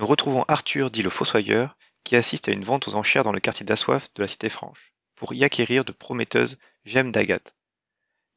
Nous 0.00 0.06
retrouvons 0.06 0.46
Arthur 0.48 0.90
dit 0.90 1.02
le 1.02 1.10
Fossoyeur, 1.10 1.76
qui 2.04 2.16
assiste 2.16 2.48
à 2.48 2.52
une 2.52 2.64
vente 2.64 2.88
aux 2.88 2.94
enchères 2.94 3.22
dans 3.22 3.32
le 3.32 3.40
quartier 3.40 3.66
d'Assoif 3.66 4.08
de 4.14 4.22
la 4.22 4.28
Cité 4.28 4.48
Franche, 4.48 4.94
pour 5.14 5.34
y 5.34 5.44
acquérir 5.44 5.84
de 5.84 5.92
prometteuses 5.92 6.56
gemmes 6.86 7.12
d'agate. 7.12 7.54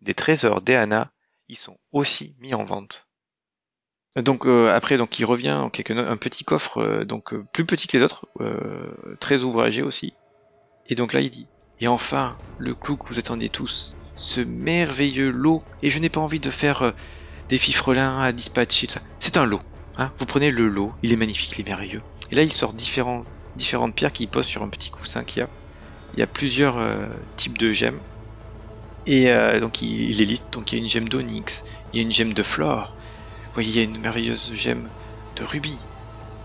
Des 0.01 0.13
trésors 0.13 0.61
d'Eana 0.61 1.13
y 1.47 1.55
sont 1.55 1.77
aussi 1.93 2.35
mis 2.39 2.53
en 2.53 2.65
vente. 2.65 3.07
Donc 4.17 4.45
euh, 4.45 4.73
après, 4.73 4.97
donc 4.97 5.17
il 5.19 5.23
revient 5.23 5.53
en 5.53 5.69
quelque 5.69 5.93
un 5.93 6.17
petit 6.17 6.43
coffre, 6.43 6.79
euh, 6.79 7.05
donc 7.05 7.33
euh, 7.33 7.45
plus 7.53 7.65
petit 7.65 7.87
que 7.87 7.95
les 7.95 8.03
autres, 8.03 8.27
très 9.21 9.43
ouvragé 9.43 9.83
aussi. 9.83 10.13
Et 10.87 10.95
donc 10.95 11.13
là 11.13 11.21
il 11.21 11.29
dit 11.29 11.47
et 11.79 11.87
enfin 11.87 12.37
le 12.57 12.75
clou 12.75 12.97
que 12.97 13.07
vous 13.07 13.19
attendiez 13.19 13.47
tous, 13.47 13.95
ce 14.17 14.41
merveilleux 14.41 15.29
lot. 15.29 15.63
Et 15.81 15.89
je 15.89 15.99
n'ai 15.99 16.09
pas 16.09 16.19
envie 16.19 16.41
de 16.41 16.51
faire 16.51 16.93
des 17.47 17.57
fifrelins 17.57 18.19
à 18.19 18.33
dispatcher. 18.33 18.87
C'est 19.19 19.37
un 19.37 19.45
lot. 19.45 19.61
Hein, 19.95 20.13
vous 20.19 20.25
prenez 20.27 20.51
le 20.51 20.67
lot, 20.67 20.95
il 21.01 21.11
est 21.13 21.17
magnifique, 21.17 21.51
il 21.57 21.61
est 21.61 21.69
merveilleux. 21.69 22.03
Et 22.29 22.35
là, 22.35 22.43
il 22.43 22.51
sort 22.53 22.73
différents, 22.73 23.25
différentes 23.55 23.95
pierres 23.95 24.13
qu'il 24.13 24.29
pose 24.29 24.45
sur 24.45 24.63
un 24.63 24.69
petit 24.69 24.89
coussin 24.91 25.23
qu'il 25.23 25.41
y 25.41 25.43
a. 25.43 25.49
Il 26.13 26.19
y 26.19 26.23
a 26.23 26.27
plusieurs 26.27 26.77
euh, 26.77 27.09
types 27.37 27.57
de 27.57 27.73
gemmes. 27.73 28.03
Et 29.05 29.29
euh, 29.31 29.59
donc, 29.59 29.81
il, 29.81 29.89
il 30.11 30.27
liste. 30.27 30.51
Donc, 30.53 30.71
il 30.71 30.77
y 30.77 30.81
a 30.81 30.83
une 30.83 30.89
gemme 30.89 31.09
d'onyx, 31.09 31.63
il 31.91 31.97
y 31.97 31.99
a 32.01 32.05
une 32.05 32.11
gemme 32.11 32.33
de 32.33 32.43
flore. 32.43 32.95
Vous 33.47 33.53
voyez, 33.55 33.69
il 33.71 33.75
y 33.75 33.79
a 33.79 33.83
une 33.83 33.99
merveilleuse 33.99 34.53
gemme 34.53 34.91
de 35.33 35.43
rubis. 35.43 35.89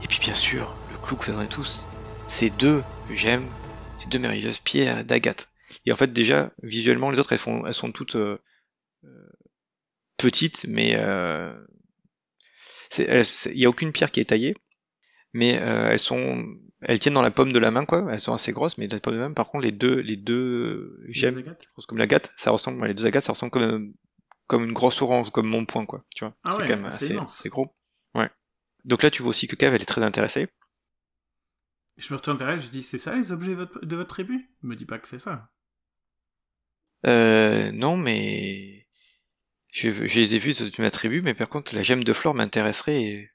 Et 0.00 0.08
puis, 0.08 0.20
bien 0.20 0.34
sûr, 0.37 0.81
le 0.87 0.98
clou 0.98 1.16
que 1.16 1.26
vous 1.26 1.32
attendez 1.32 1.48
tous, 1.48 1.88
c'est 2.26 2.50
deux 2.50 2.84
gemmes, 3.08 3.56
ces 3.97 4.10
deux 4.10 4.19
merveilleuses 4.20 4.60
pierres 4.60 5.04
d'agate. 5.04 5.50
Et 5.87 5.92
en 5.92 5.97
fait, 5.97 6.12
déjà, 6.12 6.53
visuellement, 6.62 7.10
les 7.10 7.19
autres, 7.20 7.32
elles, 7.32 7.38
font, 7.38 7.66
elles 7.66 7.75
sont 7.75 7.92
toutes 7.92 8.16
euh, 8.16 8.38
euh, 9.04 9.28
petites, 10.16 10.66
mais 10.69 10.94
euh, 10.97 11.54
c'est- 11.66 11.72
elles- 11.72 12.69
c'est- 12.69 12.78
il 12.99 13.56
n'y 13.56 13.66
a 13.66 13.69
aucune 13.69 13.93
pierre 13.93 14.10
qui 14.10 14.21
est 14.21 14.26
taillée, 14.31 14.54
mais 15.32 15.59
euh, 15.60 15.91
elles 15.91 15.99
sont, 15.99 16.44
elles 16.81 16.99
tiennent 16.99 17.15
dans 17.15 17.22
la 17.22 17.31
paume 17.31 17.53
de 17.53 17.59
la 17.59 17.71
main, 17.71 17.84
quoi. 17.84 18.06
Elles 18.10 18.21
sont 18.21 18.34
assez 18.34 18.53
grosses, 18.53 18.78
mais 18.78 18.88
dans 18.88 18.97
la 18.97 19.00
paume 19.00 19.15
de 19.15 19.21
la 19.21 19.28
main. 19.28 19.34
Par 19.34 19.47
contre, 19.47 19.65
les 19.65 19.72
deux, 19.72 20.00
les 20.00 20.16
deux 20.16 20.99
gemmes, 21.09 21.43
grosses 21.43 21.87
comme 21.87 21.99
l'agate, 21.99 22.32
ça 22.37 22.50
ressemble, 22.50 22.87
les 22.87 22.94
deux 22.94 23.06
agates, 23.06 23.25
ça 23.25 23.32
ressemble 23.32 23.53
comme 23.53 23.93
comme 24.47 24.65
une 24.65 24.72
grosse 24.72 25.03
orange, 25.03 25.31
comme 25.31 25.47
mon 25.47 25.66
poing, 25.66 25.84
quoi. 25.84 26.00
Tu 26.16 26.25
vois, 26.25 26.34
Ah 26.43 26.50
c'est 26.50 26.62
ouais, 26.62 26.69
quand 26.69 26.76
même 26.76 26.87
assez, 26.87 27.19
c'est 27.28 27.50
gros. 27.50 27.76
Ouais. 28.15 28.31
Donc 28.84 29.03
là, 29.03 29.10
tu 29.10 29.22
vois 29.22 29.31
aussi 29.31 29.47
que 29.47 29.56
Kev, 29.56 29.75
elle 29.75 29.82
est 29.82 29.84
très 29.84 30.03
intéressée. 30.03 30.49
Je 31.99 32.12
me 32.12 32.16
retourne 32.16 32.38
vers 32.38 32.49
elle, 32.50 32.60
je 32.60 32.69
dis 32.69 32.82
c'est 32.82 32.97
ça 32.97 33.15
les 33.15 33.32
objets 33.32 33.50
de 33.50 33.56
votre, 33.56 33.84
de 33.84 33.97
votre 33.97 34.09
tribu? 34.09 34.50
Me 34.62 34.75
dis 34.75 34.87
pas 34.87 34.99
que 34.99 35.09
c'est 35.09 35.19
ça. 35.19 35.50
Euh, 37.06 37.70
non, 37.72 37.97
mais 37.97 38.77
je, 39.70 39.90
je 39.90 40.20
les 40.20 40.34
ai 40.34 40.38
vus 40.38 40.58
de 40.58 40.82
ma 40.82 40.90
tribu, 40.90 41.20
mais 41.22 41.34
par 41.34 41.48
contre, 41.48 41.74
la 41.74 41.82
gemme 41.82 42.04
de 42.04 42.12
flore 42.12 42.34
m'intéresserait 42.34 43.30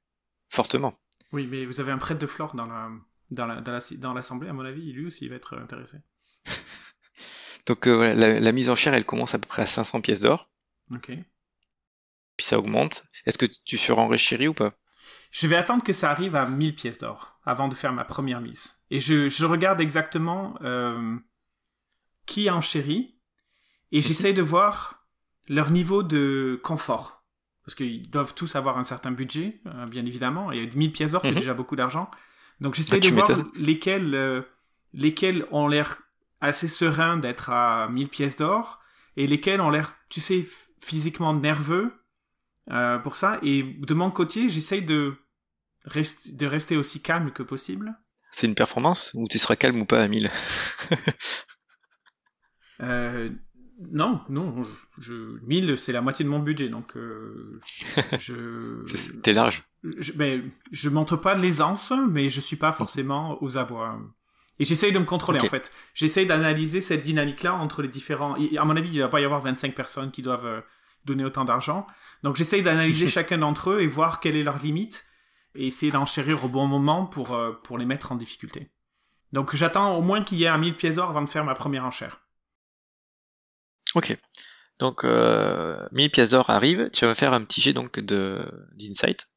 fortement. 0.50 0.94
Oui, 1.32 1.48
mais 1.48 1.66
vous 1.66 1.80
avez 1.80 1.92
un 1.92 1.98
prêtre 1.98 2.20
de 2.22 2.28
flore 2.28 2.56
dans 2.56 2.66
la 2.68 2.90
dans 3.32 3.48
la- 3.48 3.62
dans 3.62 3.72
la- 3.72 3.80
dans 3.98 4.14
l'assemblée, 4.14 4.50
à 4.50 4.54
mon 4.54 4.64
avis, 4.66 4.92
lui 4.94 5.08
aussi 5.08 5.26
il 5.26 5.30
va 5.30 5.36
être 5.38 5.58
intéressé. 5.58 5.98
Donc 7.66 7.88
euh, 7.88 7.96
voilà, 7.96 8.14
la, 8.14 8.40
la 8.40 8.52
mise 8.52 8.70
en 8.70 8.76
chair, 8.76 8.94
elle 8.94 9.06
commence 9.06 9.34
à 9.34 9.40
peu 9.40 9.48
près 9.48 9.62
à 9.64 9.66
500 9.68 10.02
pièces 10.02 10.20
d'or, 10.20 10.52
Ok. 10.92 11.08
puis 12.38 12.46
ça 12.46 12.60
augmente. 12.60 13.06
Est-ce 13.26 13.38
que 13.38 13.46
tu 13.46 13.78
seras 13.78 14.02
enrichi 14.02 14.48
ou 14.48 14.54
pas? 14.54 14.74
Je 15.32 15.48
vais 15.48 15.56
attendre 15.56 15.84
que 15.84 15.94
ça 15.94 16.12
arrive 16.12 16.36
à 16.36 16.46
1000 16.46 16.76
pièces 16.76 17.00
d'or 17.00 17.40
avant 17.46 17.68
de 17.68 17.74
faire 17.76 17.94
ma 17.94 18.04
première 18.04 18.42
mise. 18.42 18.76
Et 18.92 19.00
je, 19.00 19.30
je 19.30 19.46
regarde 19.46 19.82
exactement 19.82 20.56
euh, 20.62 21.18
qui 22.26 22.48
a 22.50 22.56
enchéri 22.56 23.18
et 23.92 24.02
j'essaie 24.02 24.34
de 24.34 24.42
voir 24.42 25.03
leur 25.48 25.72
niveau 25.72 26.04
de 26.04 26.60
confort. 26.64 27.24
Parce 27.66 27.76
qu'ils 27.76 28.10
doivent 28.10 28.34
tous 28.34 28.56
avoir 28.56 28.78
un 28.78 28.84
certain 28.84 29.12
budget, 29.12 29.62
euh, 29.68 29.86
bien 29.86 30.06
évidemment. 30.06 30.52
Et 30.52 30.68
1000 30.76 30.92
pièces 30.92 31.12
d'or, 31.12 31.22
c'est 31.24 31.30
Mhm. 31.32 31.40
déjà 31.40 31.54
beaucoup 31.54 31.76
d'argent. 31.76 32.10
Donc 32.60 32.76
j'essaie 32.76 32.98
Bah, 32.98 33.00
de 33.00 33.08
voir 33.16 33.30
lesquels, 33.56 34.16
euh, 34.16 34.42
lesquels 34.94 35.46
ont 35.52 35.68
l'air 35.68 35.98
assez 36.42 36.68
sereins 36.68 37.18
d'être 37.18 37.50
à 37.50 37.88
1000 37.90 38.10
pièces 38.10 38.36
d'or 38.36 38.82
et 39.16 39.28
lesquels 39.28 39.62
ont 39.62 39.70
l'air, 39.70 39.96
tu 40.10 40.20
sais, 40.20 40.46
physiquement 40.82 41.34
nerveux 41.34 41.94
euh, 42.72 43.00
pour 43.00 43.16
ça. 43.16 43.40
Et 43.44 43.64
de 43.64 43.94
mon 43.94 44.12
côté, 44.12 44.50
j'essaye 44.50 44.82
de, 44.84 45.16
rest- 45.86 46.36
de 46.36 46.46
rester 46.46 46.78
aussi 46.78 47.02
calme 47.02 47.32
que 47.32 47.44
possible. 47.44 47.96
C'est 48.32 48.48
une 48.48 48.56
performance 48.56 49.12
ou 49.14 49.28
tu 49.30 49.40
seras 49.40 49.56
calme 49.56 49.80
ou 49.82 49.86
pas 49.86 50.04
à 50.04 50.08
1000 50.08 50.30
Euh, 52.82 53.30
non, 53.92 54.22
non, 54.30 54.64
je, 54.64 54.72
je- 55.02 55.40
1000, 55.46 55.78
c'est 55.78 55.92
la 55.92 56.02
moitié 56.02 56.24
de 56.26 56.30
mon 56.30 56.40
budget, 56.40 56.70
donc 56.70 56.96
euh, 56.96 57.60
je, 58.20 58.84
T'es 59.22 59.34
large. 59.34 59.64
je, 59.84 60.14
ben, 60.14 60.50
je 60.72 60.90
montre 60.90 61.16
pas 61.18 61.36
l'aisance, 61.36 61.94
mais 62.10 62.30
je 62.30 62.40
suis 62.42 62.56
pas 62.56 62.72
forcément 62.72 63.42
aux 63.44 63.58
abois. 63.58 64.00
Et 64.60 64.66
j'essaye 64.66 64.92
de 64.92 65.00
me 65.00 65.06
contrôler, 65.06 65.40
en 65.40 65.48
fait. 65.48 65.72
J'essaye 65.96 66.28
d'analyser 66.28 66.80
cette 66.80 67.02
dynamique-là 67.02 67.56
entre 67.56 67.82
les 67.82 67.88
différents... 67.88 68.36
À 68.58 68.66
mon 68.66 68.76
avis, 68.78 68.90
il 68.94 69.00
va 69.00 69.08
pas 69.08 69.20
y 69.20 69.26
avoir 69.26 69.42
25 69.42 69.74
personnes 69.74 70.12
qui 70.12 70.22
doivent 70.22 70.46
euh, 70.46 70.62
donner 71.06 71.26
autant 71.26 71.44
d'argent. 71.44 71.88
Donc 72.22 72.36
j'essaye 72.36 72.62
d'analyser 72.62 73.08
chacun 73.20 73.40
d'entre 73.40 73.72
eux 73.72 73.82
et 73.82 73.88
voir 73.88 74.20
quelle 74.20 74.36
est 74.36 74.44
leur 74.44 74.60
limite, 74.60 75.06
et 75.56 75.68
essayer 75.68 75.92
d'enchérir 75.92 76.46
au 76.46 76.48
bon 76.50 76.68
moment 76.68 77.06
pour, 77.06 77.34
euh, 77.34 77.52
pour 77.64 77.78
les 77.80 77.86
mettre 77.86 78.12
en 78.12 78.16
difficulté. 78.16 78.70
Donc 79.34 79.56
j'attends 79.56 79.98
au 79.98 80.02
moins 80.04 80.24
qu'il 80.24 80.38
y 80.38 80.44
ait 80.44 80.48
un 80.48 80.60
1000 80.60 80.76
pièces 80.76 80.96
d'or 80.96 81.10
avant 81.10 81.24
de 81.24 81.30
faire 81.30 81.44
ma 81.44 81.56
première 81.56 81.86
enchère. 81.86 82.23
Ok. 83.96 84.18
Donc 84.80 85.04
euh, 85.04 85.88
1000 85.92 86.12
pièces 86.12 86.32
d'or 86.32 86.50
arrivent. 86.50 86.90
Tu 86.92 87.06
vas 87.06 87.10
me 87.10 87.16
faire 87.16 87.34
un 87.34 87.44
petit 87.44 87.62
jet 87.62 87.74
donc 87.74 88.00
de 88.00 88.46
d'insight. 88.74 89.28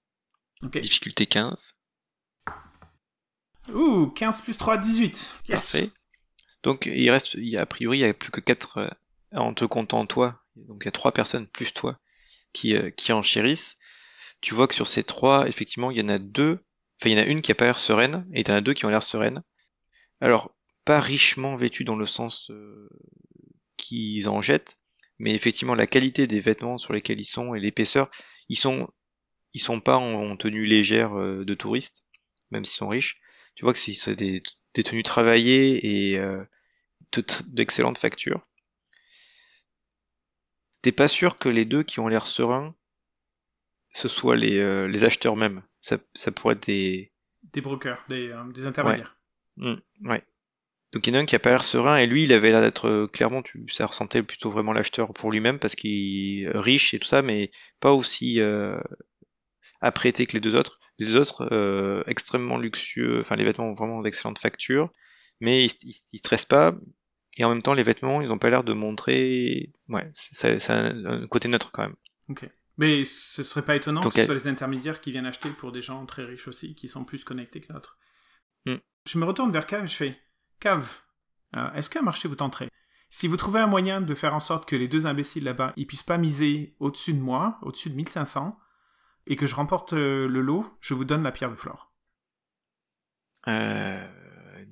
Ok. 0.62 0.78
Difficulté 0.78 1.26
15. 1.26 1.74
Ouh, 3.74 4.06
15 4.08 4.42
plus 4.42 4.56
3, 4.56 4.78
18. 4.78 5.40
Yes. 5.48 5.70
Parfait. 5.70 5.90
Donc 6.62 6.86
il 6.86 7.10
reste, 7.10 7.34
il 7.34 7.48
y 7.48 7.56
a, 7.56 7.62
a 7.62 7.66
priori, 7.66 7.98
il 7.98 8.00
y 8.00 8.04
a 8.04 8.14
plus 8.14 8.30
que 8.30 8.40
4 8.40 8.96
en 9.34 9.54
te 9.54 9.64
comptant 9.64 10.06
toi. 10.06 10.42
Donc 10.56 10.82
il 10.82 10.86
y 10.86 10.88
a 10.88 10.92
trois 10.92 11.12
personnes 11.12 11.46
plus 11.46 11.72
toi 11.72 11.98
qui, 12.52 12.74
euh, 12.74 12.90
qui 12.90 13.12
enchérissent. 13.12 13.76
Tu 14.40 14.54
vois 14.54 14.68
que 14.68 14.74
sur 14.74 14.86
ces 14.86 15.04
trois, 15.04 15.48
effectivement, 15.48 15.90
il 15.90 15.98
y 15.98 16.02
en 16.02 16.08
a 16.08 16.18
deux. 16.18 16.64
Enfin, 17.00 17.10
il 17.10 17.12
y 17.12 17.20
en 17.20 17.22
a 17.22 17.26
une 17.26 17.42
qui 17.42 17.52
a 17.52 17.54
pas 17.54 17.66
l'air 17.66 17.78
sereine 17.78 18.26
et 18.32 18.40
il 18.40 18.48
y 18.48 18.50
en 18.50 18.56
a 18.56 18.60
deux 18.60 18.74
qui 18.74 18.86
ont 18.86 18.88
l'air 18.88 19.02
sereines. 19.02 19.42
Alors, 20.20 20.54
pas 20.84 21.00
richement 21.00 21.56
vêtues 21.56 21.84
dans 21.84 21.96
le 21.96 22.06
sens 22.06 22.50
euh, 22.50 22.88
qu'ils 23.76 24.28
en 24.28 24.42
jettent, 24.42 24.78
mais 25.18 25.34
effectivement 25.34 25.74
la 25.74 25.86
qualité 25.86 26.26
des 26.26 26.40
vêtements 26.40 26.78
sur 26.78 26.92
lesquels 26.92 27.20
ils 27.20 27.24
sont 27.24 27.54
et 27.54 27.60
l'épaisseur, 27.60 28.10
ils 28.48 28.58
sont 28.58 28.88
ils 29.54 29.60
sont 29.60 29.80
pas 29.80 29.96
en, 29.96 30.32
en 30.32 30.36
tenue 30.36 30.66
légère 30.66 31.18
euh, 31.18 31.44
de 31.44 31.54
touristes, 31.54 32.04
même 32.50 32.64
s'ils 32.64 32.76
sont 32.76 32.88
riches. 32.88 33.20
Tu 33.54 33.64
vois 33.64 33.72
que 33.72 33.78
c'est 33.78 34.14
des, 34.14 34.42
des 34.74 34.82
tenues 34.82 35.02
travaillées 35.02 36.10
et 36.10 36.18
euh, 36.18 36.44
de 37.12 37.22
tr- 37.22 37.42
d'excellentes 37.48 37.98
factures. 37.98 38.46
T'es 40.82 40.92
pas 40.92 41.08
sûr 41.08 41.38
que 41.38 41.48
les 41.48 41.64
deux 41.64 41.82
qui 41.82 42.00
ont 42.00 42.08
l'air 42.08 42.26
sereins, 42.26 42.74
ce 43.92 44.08
soient 44.08 44.36
les, 44.36 44.58
euh, 44.58 44.86
les 44.86 45.04
acheteurs 45.04 45.36
même. 45.36 45.62
ça, 45.80 45.98
ça 46.14 46.32
pourrait 46.32 46.54
être 46.54 46.66
des. 46.66 47.12
Des 47.52 47.60
brokers, 47.60 48.04
des, 48.08 48.28
euh, 48.28 48.44
des 48.52 48.66
intermédiaires. 48.66 49.16
Ouais. 49.56 50.22
Donc 50.96 51.06
il 51.06 51.12
y 51.12 51.14
en 51.14 51.20
a 51.20 51.22
un 51.22 51.26
qui 51.26 51.36
a 51.36 51.38
pas 51.38 51.50
l'air 51.50 51.62
serein 51.62 51.98
et 51.98 52.06
lui 52.06 52.24
il 52.24 52.32
avait 52.32 52.50
l'air 52.50 52.62
d'être 52.62 52.88
euh, 52.88 53.06
clairement 53.06 53.42
tu 53.42 53.66
ça 53.68 53.84
ressentait 53.84 54.22
plutôt 54.22 54.48
vraiment 54.48 54.72
l'acheteur 54.72 55.12
pour 55.12 55.30
lui-même 55.30 55.58
parce 55.58 55.74
qu'il 55.74 56.44
est 56.44 56.50
riche 56.54 56.94
et 56.94 56.98
tout 56.98 57.06
ça 57.06 57.20
mais 57.20 57.50
pas 57.80 57.92
aussi 57.92 58.40
euh, 58.40 58.80
apprêté 59.82 60.26
que 60.26 60.32
les 60.32 60.40
deux 60.40 60.56
autres. 60.56 60.78
Les 60.98 61.04
deux 61.04 61.18
autres 61.18 61.52
euh, 61.52 62.02
extrêmement 62.06 62.56
luxueux, 62.56 63.20
enfin 63.20 63.36
les 63.36 63.44
vêtements 63.44 63.66
ont 63.66 63.74
vraiment 63.74 64.00
d'excellentes 64.00 64.38
factures 64.38 64.90
mais 65.38 65.66
ils, 65.66 65.72
ils, 65.82 65.96
ils 66.14 66.18
stressent 66.18 66.46
pas 66.46 66.72
et 67.36 67.44
en 67.44 67.50
même 67.50 67.60
temps 67.60 67.74
les 67.74 67.82
vêtements 67.82 68.22
ils 68.22 68.30
ont 68.30 68.38
pas 68.38 68.48
l'air 68.48 68.64
de 68.64 68.72
montrer 68.72 69.74
ouais 69.90 70.08
c'est 70.14 70.58
ça, 70.60 70.78
a 70.78 70.92
un 71.12 71.26
côté 71.26 71.48
neutre 71.48 71.72
quand 71.72 71.82
même. 71.82 71.96
Ok. 72.30 72.48
Mais 72.78 73.04
ce 73.04 73.42
serait 73.42 73.66
pas 73.66 73.76
étonnant 73.76 74.00
Donc, 74.00 74.14
que 74.14 74.20
ce 74.20 74.24
soit 74.24 74.34
les 74.34 74.48
intermédiaires 74.48 75.02
qui 75.02 75.12
viennent 75.12 75.26
acheter 75.26 75.50
pour 75.50 75.72
des 75.72 75.82
gens 75.82 76.06
très 76.06 76.24
riches 76.24 76.48
aussi, 76.48 76.74
qui 76.74 76.88
sont 76.88 77.04
plus 77.04 77.22
connectés 77.22 77.60
que 77.60 77.70
d'autres. 77.70 77.98
Mm. 78.64 78.76
Je 79.06 79.18
me 79.18 79.24
retourne 79.24 79.52
vers 79.52 79.66
Cave 79.66 79.84
et 79.84 79.86
je 79.86 79.94
fais 79.94 80.18
Cave, 80.60 81.00
euh, 81.56 81.72
est-ce 81.74 81.90
qu'un 81.90 82.02
marché 82.02 82.28
vous 82.28 82.36
tenterait 82.36 82.68
Si 83.10 83.26
vous 83.28 83.36
trouvez 83.36 83.60
un 83.60 83.66
moyen 83.66 84.00
de 84.00 84.14
faire 84.14 84.34
en 84.34 84.40
sorte 84.40 84.68
que 84.68 84.76
les 84.76 84.88
deux 84.88 85.06
imbéciles 85.06 85.44
là-bas, 85.44 85.72
ils 85.76 85.86
puissent 85.86 86.02
pas 86.02 86.18
miser 86.18 86.74
au-dessus 86.80 87.14
de 87.14 87.20
moi, 87.20 87.58
au-dessus 87.62 87.90
de 87.90 87.94
1500, 87.96 88.58
et 89.26 89.36
que 89.36 89.46
je 89.46 89.54
remporte 89.54 89.92
euh, 89.92 90.26
le 90.28 90.40
lot, 90.40 90.64
je 90.80 90.94
vous 90.94 91.04
donne 91.04 91.22
la 91.22 91.32
pierre 91.32 91.50
de 91.50 91.56
flore. 91.56 91.92
Euh, 93.48 94.04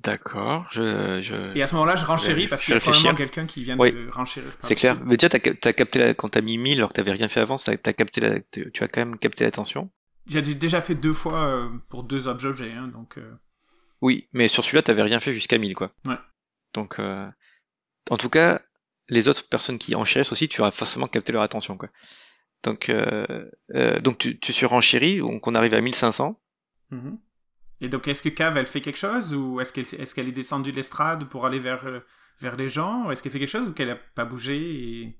D'accord. 0.02 0.68
Je, 0.72 1.20
je, 1.22 1.56
Et 1.56 1.62
à 1.62 1.66
ce 1.66 1.74
moment-là, 1.74 1.96
je 1.96 2.04
renchéris 2.04 2.46
parce 2.48 2.62
qu'il 2.64 2.74
y 2.74 2.76
a 2.76 2.80
probablement 2.80 3.14
quelqu'un 3.14 3.46
qui 3.46 3.64
vient 3.64 3.78
Oui. 3.78 3.92
de 3.92 4.10
renchérir. 4.10 4.50
C'est 4.60 4.74
clair. 4.74 4.98
Mais 5.04 5.16
déjà, 5.16 5.28
t'as, 5.30 5.38
cap- 5.38 5.58
t'as 5.58 5.72
capté 5.72 5.98
la, 5.98 6.14
quand 6.14 6.28
t'as 6.30 6.40
mis 6.42 6.58
1000 6.58 6.78
alors 6.78 6.90
que 6.90 6.94
t'avais 6.94 7.12
rien 7.12 7.28
fait 7.28 7.40
avant, 7.40 7.56
capté 7.56 8.20
la, 8.20 8.40
tu 8.40 8.70
as 8.82 8.88
quand 8.88 9.00
même 9.00 9.16
capté 9.18 9.44
l'attention. 9.44 9.90
J'ai 10.26 10.42
déjà 10.42 10.80
fait 10.80 10.94
deux 10.94 11.12
fois 11.12 11.70
pour 11.88 12.02
deux 12.02 12.28
objets, 12.28 12.72
hein, 12.72 12.88
donc. 12.88 13.18
Oui, 14.00 14.28
mais 14.32 14.48
sur 14.48 14.64
celui-là, 14.64 14.82
t'avais 14.82 15.02
rien 15.02 15.20
fait 15.20 15.32
jusqu'à 15.32 15.58
1000, 15.58 15.74
quoi. 15.74 15.92
Ouais. 16.06 16.18
Donc, 16.74 16.98
euh, 16.98 17.30
en 18.10 18.18
tout 18.18 18.28
cas, 18.28 18.60
les 19.08 19.28
autres 19.28 19.48
personnes 19.48 19.78
qui 19.78 19.94
enchérissent 19.94 20.32
aussi, 20.32 20.48
tu 20.48 20.60
auras 20.60 20.70
forcément 20.70 21.06
capté 21.06 21.32
leur 21.32 21.42
attention, 21.42 21.76
quoi. 21.78 21.88
Donc, 22.62 22.88
euh, 22.88 23.50
euh, 23.74 24.00
donc 24.00 24.18
tu, 24.18 24.38
tu 24.38 24.52
surenchéris, 24.52 25.18
donc 25.18 25.46
on 25.46 25.54
arrive 25.54 25.74
à 25.74 25.80
1500. 25.80 26.40
mhm. 26.90 27.18
Et 27.80 27.88
donc, 27.88 28.08
est-ce 28.08 28.22
que 28.22 28.28
Cave, 28.28 28.56
elle 28.56 28.66
fait 28.66 28.80
quelque 28.80 28.98
chose 28.98 29.34
ou 29.34 29.60
est-ce 29.60 29.72
qu'elle 29.72 30.28
est, 30.28 30.32
descendue 30.32 30.70
de 30.70 30.76
l'estrade 30.76 31.28
pour 31.28 31.44
aller 31.44 31.58
vers, 31.58 31.84
vers 32.40 32.56
les 32.56 32.68
gens 32.68 33.10
Est-ce 33.10 33.22
qu'elle 33.22 33.32
fait 33.32 33.40
quelque 33.40 33.48
chose 33.48 33.68
ou 33.68 33.72
qu'elle 33.72 33.90
a 33.90 33.96
pas 33.96 34.24
bougé 34.24 34.56
et... 34.56 35.18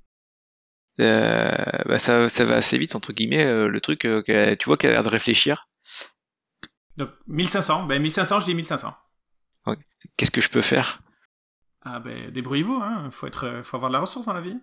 Bah 0.96 1.98
ça, 1.98 2.28
ça 2.28 2.44
va 2.44 2.54
assez 2.54 2.78
vite, 2.78 2.94
entre 2.94 3.12
guillemets, 3.12 3.68
le 3.68 3.80
truc, 3.80 4.00
tu 4.00 4.64
vois 4.66 4.76
qu'elle 4.78 4.90
a 4.90 4.94
l'air 4.94 5.02
de 5.02 5.08
réfléchir. 5.08 5.68
Donc, 6.96 7.10
1500. 7.26 7.84
Ben, 7.84 8.00
1500, 8.00 8.40
je 8.40 8.44
dis 8.46 8.54
1500. 8.54 8.94
Qu'est-ce 10.16 10.30
que 10.30 10.40
je 10.40 10.50
peux 10.50 10.60
faire? 10.62 11.00
Ah 11.82 11.98
ben, 12.00 12.30
débrouillez-vous, 12.30 12.80
hein. 12.82 13.08
Faut, 13.10 13.26
être, 13.26 13.46
euh, 13.46 13.62
faut 13.62 13.76
avoir 13.76 13.90
de 13.90 13.94
la 13.94 14.00
ressource 14.00 14.26
dans 14.26 14.32
la 14.34 14.40
vie. 14.40 14.56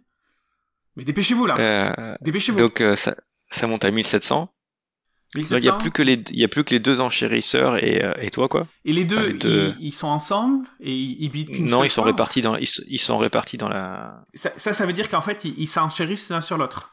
Mais 0.95 1.03
dépêchez-vous, 1.03 1.45
là. 1.45 1.57
euh, 1.59 2.15
Dépêchez-vous. 2.21 2.57
Donc, 2.59 2.81
euh, 2.81 2.95
ça, 2.95 3.15
ça 3.49 3.67
monte 3.67 3.85
à 3.85 3.91
1700. 3.91 4.41
Là, 4.41 5.39
1700. 5.39 5.57
Il 5.57 5.65
y 5.65 5.69
a 5.69 5.73
plus 5.73 5.91
que 5.91 6.01
les, 6.01 6.13
il 6.31 6.39
y 6.39 6.43
a 6.43 6.47
plus 6.47 6.63
que 6.63 6.71
les 6.71 6.79
deux 6.79 6.99
enchérisseurs 6.99 7.77
et, 7.77 8.01
et 8.19 8.29
toi, 8.31 8.49
quoi? 8.49 8.67
Et 8.85 8.91
les 8.91 9.05
deux, 9.05 9.27
les 9.27 9.33
deux. 9.33 9.75
Ils, 9.79 9.87
ils 9.87 9.91
sont 9.93 10.07
ensemble 10.07 10.67
et 10.79 10.93
ils, 10.93 11.33
ils 11.35 11.45
qu'une 11.45 11.65
Non, 11.65 11.83
ils 11.83 11.89
sont 11.89 12.01
fois 12.01 12.11
répartis 12.11 12.41
dans, 12.41 12.57
ils, 12.57 12.99
sont 12.99 13.17
répartis 13.17 13.57
dans 13.57 13.69
la. 13.69 14.25
Ça, 14.33 14.51
ça, 14.57 14.73
ça 14.73 14.85
veut 14.85 14.93
dire 14.93 15.07
qu'en 15.07 15.21
fait, 15.21 15.45
ils 15.45 15.57
ils 15.57 15.67
s'enchérissent 15.67 16.29
l'un 16.29 16.41
sur 16.41 16.57
l'autre. 16.57 16.89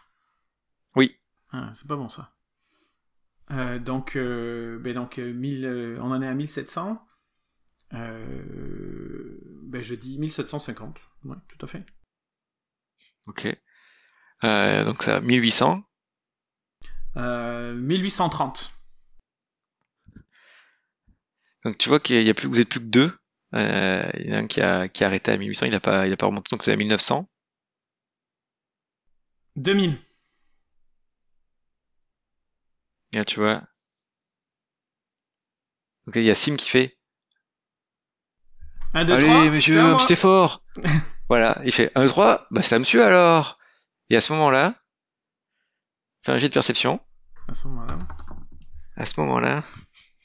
Oui. 0.94 1.16
Ah, 1.52 1.70
c'est 1.74 1.88
pas 1.88 1.96
bon 1.96 2.08
ça. 2.08 2.30
Euh, 3.50 3.78
donc, 3.78 4.16
euh, 4.16 4.78
ben 4.78 4.94
donc 4.94 5.18
euh, 5.18 5.32
1000, 5.32 5.66
euh, 5.66 5.98
on 6.00 6.10
en 6.10 6.22
est 6.22 6.28
à 6.28 6.34
1700. 6.34 6.98
Euh, 7.94 9.38
ben 9.62 9.82
je 9.82 9.94
dis 9.94 10.18
1750. 10.18 11.00
Ouais, 11.24 11.36
tout 11.48 11.64
à 11.64 11.68
fait. 11.68 11.84
Ok. 13.26 13.46
Donc 14.42 15.02
ça, 15.02 15.20
1800. 15.20 15.82
Euh, 17.16 17.74
1830. 17.74 18.72
Donc 21.64 21.78
tu 21.78 21.88
vois 21.88 22.00
qu'il 22.00 22.22
y 22.22 22.30
a 22.30 22.34
plus, 22.34 22.48
vous 22.48 22.60
êtes 22.60 22.68
plus 22.68 22.80
que 22.80 22.84
deux. 22.84 23.12
Il 23.54 24.26
y 24.26 24.30
en 24.32 24.34
a 24.34 24.38
un 24.38 24.46
qui 24.46 24.60
a, 24.60 24.88
qui 24.88 25.04
a 25.04 25.06
arrêté 25.06 25.32
à 25.32 25.36
1800, 25.38 25.66
il 25.66 25.74
a 25.74 25.80
pas, 25.80 26.06
il 26.06 26.12
a 26.12 26.16
pas 26.16 26.26
remonté, 26.26 26.50
donc 26.50 26.62
c'est 26.62 26.72
à 26.72 26.76
1900. 26.76 27.26
2000. 29.56 29.90
Et 29.92 29.98
là, 33.12 33.24
tu 33.24 33.40
vois. 33.40 33.62
Donc 36.06 36.16
il 36.16 36.22
y 36.22 36.30
a 36.30 36.34
Sim 36.34 36.56
qui 36.56 36.68
fait 36.68 36.98
1, 38.94 39.04
2, 39.04 39.12
Allez, 39.14 39.26
3. 39.26 39.50
monsieur, 39.50 39.80
un 39.80 39.96
petit 39.96 40.12
effort. 40.14 40.64
voilà, 41.28 41.60
il 41.64 41.72
fait 41.72 41.90
1, 41.94 42.02
2, 42.04 42.08
3, 42.08 42.46
bah 42.50 42.62
c'est 42.62 42.74
à 42.74 42.78
monsieur 42.78 43.04
alors. 43.04 43.58
Et 44.10 44.16
à 44.16 44.20
ce 44.22 44.32
moment-là, 44.32 44.74
fais 46.20 46.32
un 46.32 46.38
jet 46.38 46.48
de 46.48 46.54
perception. 46.54 46.98
À 47.48 47.54
ce 47.54 47.68
moment-là. 47.68 47.98
À 48.96 49.04
ce 49.04 49.20
moment-là, 49.20 49.62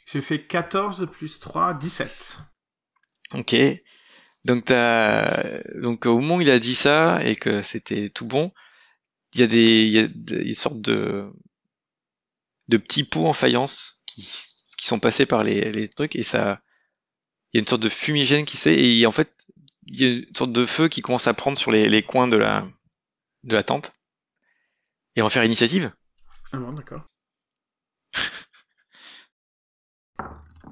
J'ai 0.07 0.21
fait 0.21 0.41
14 0.41 1.07
plus 1.11 1.39
3, 1.39 1.73
17. 1.73 2.39
ok. 3.33 3.55
Donc 4.45 4.65
t'as, 4.65 5.61
donc 5.81 6.05
au 6.05 6.19
moment 6.19 6.35
où 6.37 6.41
il 6.41 6.49
a 6.49 6.59
dit 6.59 6.75
ça 6.75 7.23
et 7.23 7.35
que 7.35 7.61
c'était 7.61 8.09
tout 8.09 8.25
bon, 8.25 8.51
il 9.33 9.39
y 9.41 9.43
a 9.43 9.47
des, 9.47 9.83
il 9.85 9.91
y 9.91 9.99
a 9.99 10.07
des 10.07 10.53
sortes 10.53 10.81
de, 10.81 11.31
de 12.73 12.77
petits 12.77 13.03
pots 13.03 13.27
en 13.27 13.33
faïence 13.33 14.01
qui, 14.05 14.23
sont 14.81 14.99
passés 14.99 15.25
par 15.25 15.43
les, 15.43 15.87
trucs 15.89 16.15
et 16.15 16.23
ça, 16.23 16.59
il 17.51 17.57
y 17.57 17.59
a 17.59 17.61
une 17.61 17.67
sorte 17.67 17.83
de 17.83 17.89
fumigène 17.89 18.43
qui 18.43 18.57
s'est 18.57 18.75
et 18.75 19.05
en 19.05 19.11
fait 19.11 19.33
il 19.85 20.01
y 20.01 20.05
a 20.05 20.09
une 20.17 20.35
sorte 20.35 20.51
de 20.51 20.65
feu 20.65 20.89
qui 20.89 21.01
commence 21.01 21.27
à 21.27 21.33
prendre 21.33 21.57
sur 21.57 21.71
les, 21.71 22.03
coins 22.03 22.27
de 22.27 22.35
la, 22.35 22.65
de 23.43 23.55
la 23.55 23.63
tente. 23.63 23.93
Et 25.15 25.21
va 25.21 25.29
faire 25.29 25.43
initiative. 25.43 25.93
Ah 26.51 26.57
bon, 26.57 26.73
d'accord. 26.73 27.05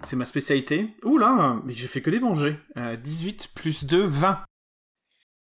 C'est 0.04 0.16
ma 0.16 0.26
spécialité. 0.26 0.90
Ouh 1.04 1.20
là, 1.20 1.62
mais 1.64 1.76
je 1.76 1.88
fais 1.88 2.02
que 2.02 2.10
des 2.10 2.20
bons 2.20 2.34
jets. 2.34 2.60
Euh, 2.78 2.98
18 2.98 3.52
plus 3.54 3.86
2, 3.86 4.04
20. 4.04 4.44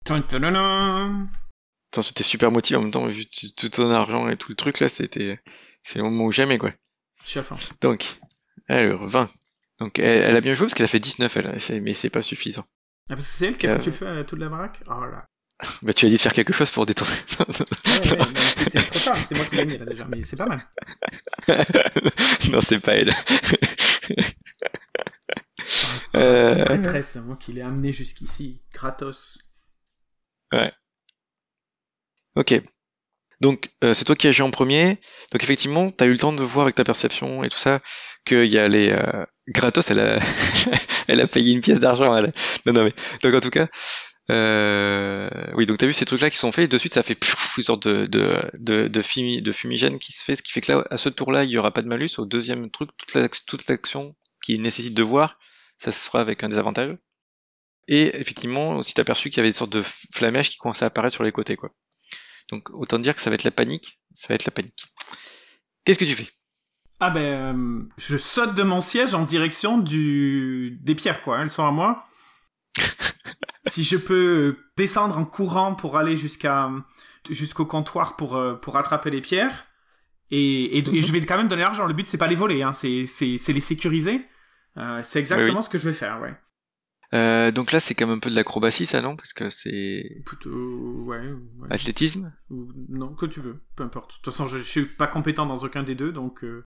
Tum, 0.06 0.26
tadadam. 0.26 1.30
C'était 2.02 2.24
super 2.24 2.52
motivé 2.52 2.78
en 2.78 2.84
même 2.84 2.92
temps, 2.92 3.08
vu 3.08 3.26
tout 3.26 3.70
ton 3.70 3.90
argent 3.92 4.30
et 4.30 4.38
tout 4.38 4.52
le 4.52 4.56
truc 4.56 4.80
là, 4.80 4.90
c'était, 4.90 5.40
c'est 5.84 5.98
le 6.00 6.04
moment 6.06 6.26
ou 6.26 6.32
jamais 6.32 6.58
quoi. 6.58 6.72
Je 7.24 7.30
suis 7.30 7.40
à 7.40 7.44
fond. 7.44 7.56
Donc, 7.82 8.20
alors, 8.68 9.06
20. 9.06 9.30
Donc, 9.80 9.98
elle, 10.00 10.24
elle 10.24 10.36
a 10.36 10.42
bien 10.42 10.54
joué 10.54 10.66
parce 10.68 10.74
qu'elle 10.76 10.84
a 10.86 10.88
fait 10.88 11.00
19 11.00 11.36
elle, 11.38 11.82
mais 11.82 11.94
c'est 11.94 12.10
pas 12.10 12.22
suffisant. 12.22 12.66
Ah, 13.10 13.16
parce 13.16 13.26
que 13.26 13.32
c'est 13.34 13.48
elle 13.48 13.58
qui 13.58 13.66
a 13.68 13.72
Euh. 13.72 13.76
foutu 13.78 13.90
le 13.90 13.96
feu 13.96 14.08
à 14.08 14.24
toute 14.24 14.40
la 14.40 14.50
baraque? 14.50 14.82
Oh 14.88 15.04
là. 15.06 15.26
Bah, 15.82 15.94
tu 15.94 16.06
as 16.06 16.10
dit 16.10 16.16
de 16.16 16.22
faire 16.22 16.32
quelque 16.34 16.54
chose 16.54 16.70
pour 16.72 16.86
détourner. 16.86 17.12
Ouais, 17.40 18.18
ouais, 18.18 18.26
c'était 18.36 18.80
trop 18.82 19.00
tard, 19.00 19.18
c'est 19.18 19.36
moi 19.36 19.46
qui 19.46 19.56
l'ai 19.56 19.66
gagné 19.66 19.78
là 19.78 19.86
déjà, 19.86 20.06
mais 20.06 20.24
c'est 20.24 20.36
pas 20.38 20.46
mal. 20.46 20.62
non, 22.52 22.62
c'est 22.62 22.80
pas 22.80 22.94
elle. 22.96 23.12
Euh, 26.16 26.64
Traîtresse, 26.66 27.18
moi 27.18 27.36
qui 27.38 27.54
l'ai 27.54 27.62
amené 27.62 27.92
jusqu'ici, 27.92 28.62
gratos. 28.74 29.40
Ok. 32.40 32.62
Donc, 33.42 33.72
euh, 33.84 33.94
c'est 33.94 34.06
toi 34.06 34.16
qui 34.16 34.28
agis 34.28 34.42
en 34.44 34.52
premier. 34.52 34.98
Donc, 35.32 35.44
effectivement, 35.44 35.92
t'as 35.92 36.08
eu 36.08 36.12
le 36.14 36.18
temps 36.20 36.34
de 36.34 36.44
voir 36.44 36.66
avec 36.66 36.76
ta 36.76 36.84
perception 36.86 37.44
et 37.44 37.50
tout 37.50 37.58
ça 37.60 37.82
qu'il 38.26 38.46
y 38.48 38.60
a 38.60 38.68
les 38.68 38.92
euh, 38.92 39.26
gratos. 39.50 39.92
Elle 39.92 40.00
a, 40.02 40.20
elle 41.10 41.22
a 41.22 41.28
payé 41.28 41.54
une 41.54 41.62
pièce 41.62 41.80
d'argent. 41.80 42.16
Elle. 42.18 42.32
Non, 42.66 42.74
non, 42.74 42.86
mais 42.86 42.94
donc 43.24 43.36
en 43.36 43.42
tout 43.42 43.52
cas, 43.52 43.68
euh, 44.32 45.30
oui. 45.56 45.66
Donc, 45.68 45.78
t'as 45.80 45.88
vu 45.88 45.94
ces 45.94 46.06
trucs-là 46.06 46.30
qui 46.30 46.38
sont 46.38 46.52
faits. 46.52 46.66
Et 46.66 46.70
de 46.70 46.78
suite, 46.80 46.94
ça 46.94 47.04
fait 47.04 47.16
pfff, 47.16 47.58
une 47.58 47.64
sorte 47.66 47.88
de 47.88 48.08
de 48.08 48.40
de, 48.60 48.88
de, 48.90 49.02
fumi- 49.02 49.42
de 49.42 49.52
fumigène 49.54 50.00
qui 50.00 50.14
se 50.14 50.24
fait, 50.24 50.36
ce 50.36 50.44
qui 50.44 50.52
fait 50.54 50.62
que 50.62 50.72
là, 50.74 50.86
à 50.92 50.98
ce 50.98 51.10
tour-là, 51.10 51.44
il 51.46 51.52
y 51.52 51.58
aura 51.60 51.72
pas 51.74 51.82
de 51.84 51.88
malus. 51.90 52.12
Au 52.20 52.26
deuxième 52.26 52.70
truc, 52.72 52.92
toute 52.98 53.14
la- 53.16 53.30
toute 53.30 53.68
l'action 53.70 54.16
qui 54.46 54.60
nécessite 54.60 54.96
de 54.96 55.04
voir, 55.04 55.40
ça 55.80 55.92
se 55.92 56.06
fera 56.06 56.22
avec 56.22 56.44
un 56.44 56.50
désavantage. 56.50 56.96
Et 57.90 58.16
effectivement, 58.20 58.78
aussi 58.78 58.94
t'as 58.94 59.02
aperçu 59.02 59.30
qu'il 59.30 59.38
y 59.38 59.42
avait 59.42 59.50
des 59.50 59.54
sortes 59.54 59.74
de 59.74 59.84
flamèches 60.14 60.50
qui 60.50 60.58
commençaient 60.58 60.86
à 60.86 60.88
apparaître 60.90 61.14
sur 61.16 61.26
les 61.26 61.32
côtés, 61.34 61.58
quoi. 61.58 61.72
Donc 62.50 62.70
autant 62.72 63.00
dire 63.00 63.16
que 63.16 63.22
ça 63.22 63.30
va 63.30 63.36
être 63.36 63.44
la 63.44 63.52
panique. 63.52 64.00
Ça 64.16 64.28
va 64.30 64.36
être 64.36 64.46
la 64.46 64.52
panique. 64.52 64.86
Qu'est-ce 65.86 66.00
que 66.00 66.06
tu 66.06 66.16
fais? 66.16 66.30
Ah 67.00 67.10
ben, 67.10 67.22
euh, 67.22 67.84
je 67.98 68.18
saute 68.18 68.56
de 68.56 68.64
mon 68.64 68.82
siège 68.82 69.14
en 69.14 69.24
direction 69.24 69.78
du... 69.78 70.78
des 70.82 70.96
pierres, 70.96 71.22
quoi. 71.22 71.42
Elles 71.42 71.50
sont 71.50 71.66
à 71.66 71.72
moi. 71.72 72.06
si 73.68 73.84
je 73.84 73.96
peux 73.96 74.58
descendre 74.76 75.18
en 75.18 75.26
courant 75.26 75.76
pour 75.76 75.98
aller 75.98 76.18
jusqu'à 76.18 76.70
jusqu'au 77.30 77.66
comptoir 77.66 78.16
pour, 78.16 78.36
euh, 78.36 78.56
pour 78.56 78.78
attraper 78.78 79.10
les 79.10 79.22
pierres. 79.22 79.68
Et, 80.32 80.78
et, 80.78 80.90
et 80.96 81.02
je 81.02 81.12
vais 81.12 81.22
quand 81.22 81.38
même 81.38 81.48
donner 81.48 81.64
l'argent. 81.64 81.86
Le 81.86 81.94
but, 81.94 82.08
c'est 82.08 82.18
pas 82.18 82.28
les 82.28 82.36
voler, 82.36 82.62
hein. 82.62 82.72
c'est, 82.72 83.06
les 83.48 83.60
sécuriser. 83.60 84.26
Euh, 84.78 85.02
c'est 85.04 85.20
exactement 85.20 85.60
Oui, 85.60 85.64
ce 85.64 85.70
que 85.70 85.78
je 85.78 85.90
vais 85.90 85.96
faire, 85.96 86.20
ouais. 86.22 86.36
Euh, 87.14 87.52
Donc 87.52 87.72
là, 87.72 87.80
c'est 87.80 87.96
quand 87.96 88.08
même 88.08 88.18
un 88.18 88.20
peu 88.20 88.30
de 88.30 88.36
l'acrobatie, 88.36 88.86
ça, 88.86 89.02
non? 89.02 89.16
Parce 89.16 89.34
que 89.34 89.50
c'est 89.50 90.22
Plutôt, 90.26 90.50
ouais. 91.06 91.20
ouais. 91.20 91.68
athlétisme? 91.70 92.34
Ou- 92.50 92.72
Non, 92.90 93.14
que 93.16 93.26
tu 93.26 93.40
veux, 93.40 93.62
peu 93.76 93.84
importe. 93.84 94.12
De 94.12 94.16
toute 94.16 94.26
façon, 94.26 94.48
je, 94.48 94.58
je 94.60 94.64
suis 94.64 94.86
pas 94.86 95.08
compétent 95.08 95.46
dans 95.46 95.58
aucun 95.64 95.84
des 95.84 95.96
deux, 95.96 96.12
donc. 96.12 96.44
euh, 96.44 96.64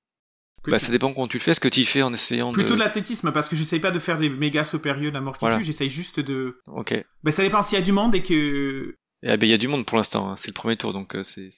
Bah, 0.67 0.79
ça 0.79 0.91
dépend 0.91 1.13
comment 1.13 1.27
tu 1.27 1.37
le 1.37 1.41
fais. 1.41 1.51
Est-ce 1.51 1.59
que 1.61 1.67
tu 1.67 1.81
le 1.81 1.85
fais 1.85 2.01
en 2.01 2.13
essayant 2.13 2.51
Plutôt 2.53 2.69
de... 2.71 2.75
de 2.75 2.79
l'athlétisme, 2.79 3.31
parce 3.31 3.49
que 3.49 3.55
j'essaye 3.55 3.79
pas 3.79 3.91
de 3.91 3.99
faire 3.99 4.17
des 4.17 4.29
méga 4.29 4.63
périlleux 4.81 5.15
à 5.15 5.21
mort 5.21 5.37
qui 5.37 5.45
Voilà. 5.45 5.57
tue, 5.57 5.63
j'essaye 5.63 5.89
juste 5.89 6.19
de... 6.19 6.59
Ok. 6.67 6.93
Bah, 7.23 7.31
ça 7.31 7.43
dépend 7.43 7.61
s'il 7.61 7.77
y 7.77 7.81
a 7.81 7.85
du 7.85 7.91
monde 7.91 8.15
et 8.15 8.21
que... 8.23 8.95
Et, 9.25 9.29
ah, 9.29 9.37
ben, 9.37 9.47
il 9.47 9.51
y 9.51 9.53
a 9.53 9.57
du 9.57 9.69
monde 9.69 9.85
pour 9.85 9.95
l'instant. 9.97 10.29
hein. 10.31 10.35
C'est 10.35 10.49
le 10.49 10.53
premier 10.53 10.75
tour, 10.75 10.91
donc 10.91 11.15
euh, 11.15 11.23
c'est 11.23 11.49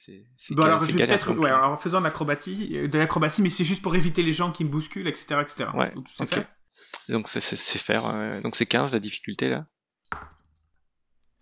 Bon, 0.50 0.62
gal- 0.62 0.66
alors, 0.66 0.84
je 0.84 0.92
vais 0.96 1.04
peut-être... 1.06 1.32
Ouais, 1.36 1.50
alors, 1.50 1.72
en 1.72 1.76
faisant 1.76 1.98
de 1.98 2.04
l'acrobatie, 2.04 2.68
de 2.88 2.98
l'acrobatie, 2.98 3.42
mais 3.42 3.50
c'est 3.50 3.64
juste 3.64 3.82
pour 3.82 3.96
éviter 3.96 4.22
les 4.22 4.32
gens 4.32 4.52
qui 4.52 4.62
me 4.64 4.68
bousculent, 4.70 5.08
etc., 5.08 5.40
etc. 5.42 5.70
Ouais, 5.74 5.92
ok. 5.96 6.06
fait. 6.28 6.46
Donc 7.08 7.28
c'est 7.28 7.40
faire. 7.78 8.06
euh, 8.06 8.40
Donc 8.40 8.54
c'est 8.56 8.66
15 8.66 8.92
la 8.92 8.98
difficulté 9.00 9.48
là. 9.48 9.66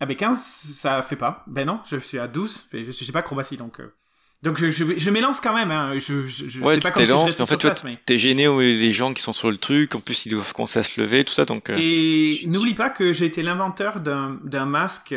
Ah 0.01 0.07
ben 0.07 0.17
15, 0.17 0.39
ça 0.39 1.03
fait 1.03 1.17
pas. 1.17 1.45
Ben 1.47 1.65
non, 1.67 1.81
je 1.89 1.97
suis 1.97 2.19
à 2.19 2.29
12, 2.29 2.67
mais 2.73 2.85
je 2.85 2.91
sais 2.91 3.13
pas 3.13 3.21
acrobatie, 3.21 3.57
donc... 3.57 3.81
euh, 3.81 3.95
Donc 4.43 4.59
je, 4.59 4.69
je, 4.69 4.99
je 4.99 5.11
m'élance 5.11 5.41
quand 5.41 5.55
même, 5.55 5.71
hein. 5.71 5.99
je, 5.99 6.23
Ouais, 6.63 6.75
sais 6.75 6.81
pas 6.81 6.91
comme 6.91 7.05
si 7.07 7.11
je 7.11 7.15
mais 7.17 7.41
en 7.41 7.47
fait, 7.47 7.57
tu 7.57 7.87
mais... 7.87 7.99
T'es 8.05 8.19
gêné 8.19 8.49
aux- 8.49 8.61
les 8.61 8.93
gens 8.93 9.15
qui 9.15 9.23
sont 9.23 9.33
sur 9.33 9.51
le 9.51 9.57
truc. 9.57 9.95
En 9.95 10.01
plus 10.01 10.27
ils 10.27 10.31
doivent 10.31 10.53
commencer 10.53 10.81
à 10.81 10.83
se 10.83 11.01
lever, 11.01 11.25
tout 11.25 11.33
ça. 11.33 11.45
Donc 11.45 11.71
euh, 11.71 11.77
Et 11.79 12.43
n'oublie 12.49 12.75
pas 12.75 12.91
que 12.91 13.13
j'ai 13.13 13.27
été 13.27 13.43
l'inventeur 13.43 14.01
d'un 14.01 14.67
masque 14.67 15.15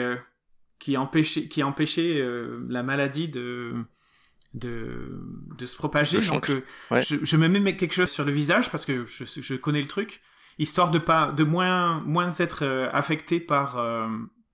qui 0.80 0.96
empêchait, 0.96 1.48
qui 1.48 1.64
empêchait 1.64 2.24
la 2.70 2.84
maladie 2.84 3.28
de, 3.28 3.74
de, 4.58 5.20
de 5.58 5.66
se 5.66 5.76
propager. 5.76 6.20
Donc, 6.20 6.50
euh, 6.50 6.64
Ouais. 6.92 7.02
je, 7.02 7.16
je 7.24 7.38
me 7.38 7.48
mets 7.48 7.76
quelque 7.76 7.94
chose 7.94 8.10
sur 8.12 8.26
le 8.26 8.32
visage 8.32 8.70
parce 8.72 8.86
que 8.86 9.06
je, 9.06 9.24
je 9.26 9.56
connais 9.56 9.82
le 9.82 9.88
truc, 9.88 10.22
histoire 10.60 10.92
de 10.92 11.00
pas, 11.00 11.32
de 11.32 11.44
moins, 11.44 12.00
moins 12.02 12.32
être 12.40 12.64
euh, 12.64 12.90
affecté 12.92 13.40
par, 13.40 13.78
euh, 13.78 14.08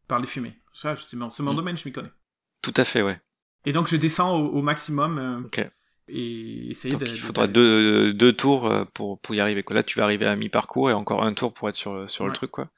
par 0.08 0.20
les 0.20 0.28
fumées. 0.28 0.56
Ça, 0.74 0.96
c'est 0.96 1.16
mon, 1.18 1.30
c'est 1.30 1.44
mon 1.44 1.54
Mm. 1.54 1.56
domaine, 1.58 1.78
je 1.78 1.88
m'y 1.88 1.92
connais. 1.94 2.12
tout 2.62 2.74
à 2.78 2.84
fait, 2.86 3.02
ouais. 3.02 3.20
Et 3.66 3.72
donc, 3.72 3.88
je 3.88 3.96
descends 3.96 4.38
au, 4.40 4.48
au 4.58 4.62
maximum 4.62 5.18
euh, 5.20 5.64
et 6.10 6.70
essayer 6.70 6.92
Donc 6.92 7.02
de. 7.04 7.08
il 7.08 7.18
faudra 7.18 7.48
deux, 7.48 8.14
deux 8.14 8.34
tours 8.34 8.70
pour, 8.94 9.20
pour 9.22 9.36
y 9.36 9.40
arriver. 9.40 9.64
Quoi. 9.64 9.76
Là, 9.76 9.84
tu 9.84 9.98
vas 10.00 10.04
arriver 10.06 10.26
à 10.26 10.36
mi-parcours 10.36 10.90
et 10.90 10.94
encore 10.94 11.24
un 11.24 11.34
tour 11.34 11.54
pour 11.54 11.70
être 11.70 11.76
sur, 11.76 12.10
sur 12.10 12.28
le 12.28 12.34
truc. 12.34 12.52
quoi. 12.52 12.70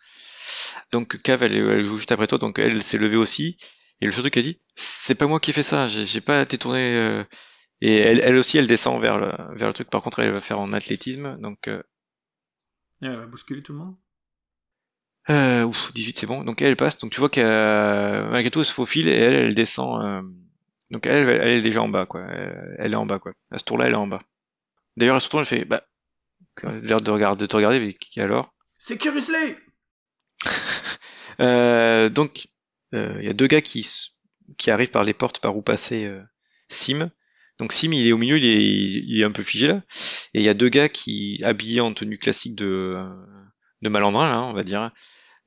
Donc 0.91 1.19
Cav, 1.23 1.41
elle, 1.41 1.53
elle 1.55 1.83
joue 1.83 1.97
juste 1.97 2.11
après 2.11 2.27
toi, 2.27 2.37
donc 2.37 2.59
elle 2.59 2.83
s'est 2.83 2.99
levée 2.99 3.15
aussi. 3.17 3.57
Et 4.01 4.05
le 4.07 4.11
truc 4.11 4.33
qu'elle 4.33 4.43
dit, 4.43 4.59
c'est 4.75 5.15
pas 5.15 5.27
moi 5.27 5.39
qui 5.39 5.51
ai 5.51 5.53
fait 5.53 5.63
ça, 5.63 5.87
j'ai 5.87 6.21
pas 6.21 6.41
été 6.41 6.57
tourné. 6.57 6.95
euh, 6.95 7.23
Et 7.81 7.95
elle, 7.97 8.19
elle 8.19 8.35
aussi, 8.37 8.57
elle 8.57 8.67
descend 8.67 9.01
vers 9.01 9.17
le, 9.17 9.31
vers 9.55 9.67
le 9.67 9.73
truc. 9.73 9.89
Par 9.89 10.01
contre, 10.01 10.19
elle 10.19 10.31
va 10.31 10.41
faire 10.41 10.59
en 10.59 10.73
athlétisme. 10.73 11.37
Donc, 11.39 11.67
euh, 11.67 11.81
Elle 13.01 13.15
va 13.17 13.25
bousculer 13.25 13.61
tout 13.63 13.73
le 13.73 13.79
monde? 13.79 13.95
euh, 15.29 15.63
ouf, 15.63 15.91
18, 15.93 16.17
c'est 16.17 16.27
bon. 16.27 16.43
Donc 16.43 16.61
elle 16.61 16.75
passe. 16.75 16.97
Donc 16.99 17.11
tu 17.11 17.19
vois 17.19 17.29
qu'elle, 17.29 17.45
malgré 18.29 18.51
tout, 18.51 18.59
elle 18.59 18.65
se 18.65 18.73
faufile 18.73 19.07
et 19.07 19.13
elle, 19.15 19.33
elle 19.33 19.55
descend. 19.55 20.03
euh, 20.03 20.21
Donc 20.91 21.07
elle, 21.07 21.27
elle 21.29 21.47
est 21.55 21.61
déjà 21.61 21.81
en 21.81 21.89
bas, 21.89 22.05
quoi. 22.05 22.21
Elle, 22.77 22.93
est 22.93 22.95
en 22.95 23.05
bas, 23.07 23.19
quoi. 23.19 23.31
À 23.51 23.57
ce 23.57 23.63
tour-là, 23.63 23.87
elle 23.87 23.93
est 23.93 23.95
en 23.97 24.07
bas. 24.07 24.21
D'ailleurs, 24.97 25.15
à 25.15 25.19
ce 25.19 25.29
tour, 25.29 25.39
elle 25.39 25.45
fait, 25.47 25.65
bah, 25.65 25.83
a 26.63 26.71
l'air 26.73 27.01
de, 27.01 27.11
regarder, 27.11 27.41
de 27.41 27.45
te 27.47 27.55
regarder, 27.55 27.79
mais 27.79 27.93
qui 27.93 28.21
alors? 28.21 28.53
Sécurise-les 28.77 29.55
Euh, 31.41 32.07
donc, 32.07 32.47
il 32.93 33.23
y 33.23 33.29
a 33.29 33.33
deux 33.33 33.47
gars 33.47 33.61
qui, 33.61 33.85
qui 34.57 34.71
arrivent 34.71 34.91
par 34.91 35.03
les 35.03 35.13
portes 35.13 35.39
par 35.39 35.55
où 35.55 35.61
passer 35.61 36.05
euh, 36.05 36.21
Sim. 36.69 37.11
Donc 37.59 37.71
Sim, 37.71 37.91
il 37.93 38.07
est 38.07 38.11
au 38.11 38.17
milieu, 38.17 38.37
il 38.37 38.45
est, 38.45 38.63
il 38.63 39.21
est 39.21 39.23
un 39.23 39.31
peu 39.31 39.43
figé 39.43 39.67
là. 39.67 39.83
Et 40.33 40.39
il 40.39 40.43
y 40.43 40.49
a 40.49 40.53
deux 40.53 40.69
gars 40.69 40.89
qui, 40.89 41.41
habillés 41.43 41.81
en 41.81 41.93
tenue 41.93 42.17
classique 42.17 42.55
de, 42.55 42.93
euh, 42.97 43.09
de 43.81 43.89
malandrin, 43.89 44.29
là, 44.29 44.41
on 44.43 44.53
va 44.53 44.63
dire. 44.63 44.91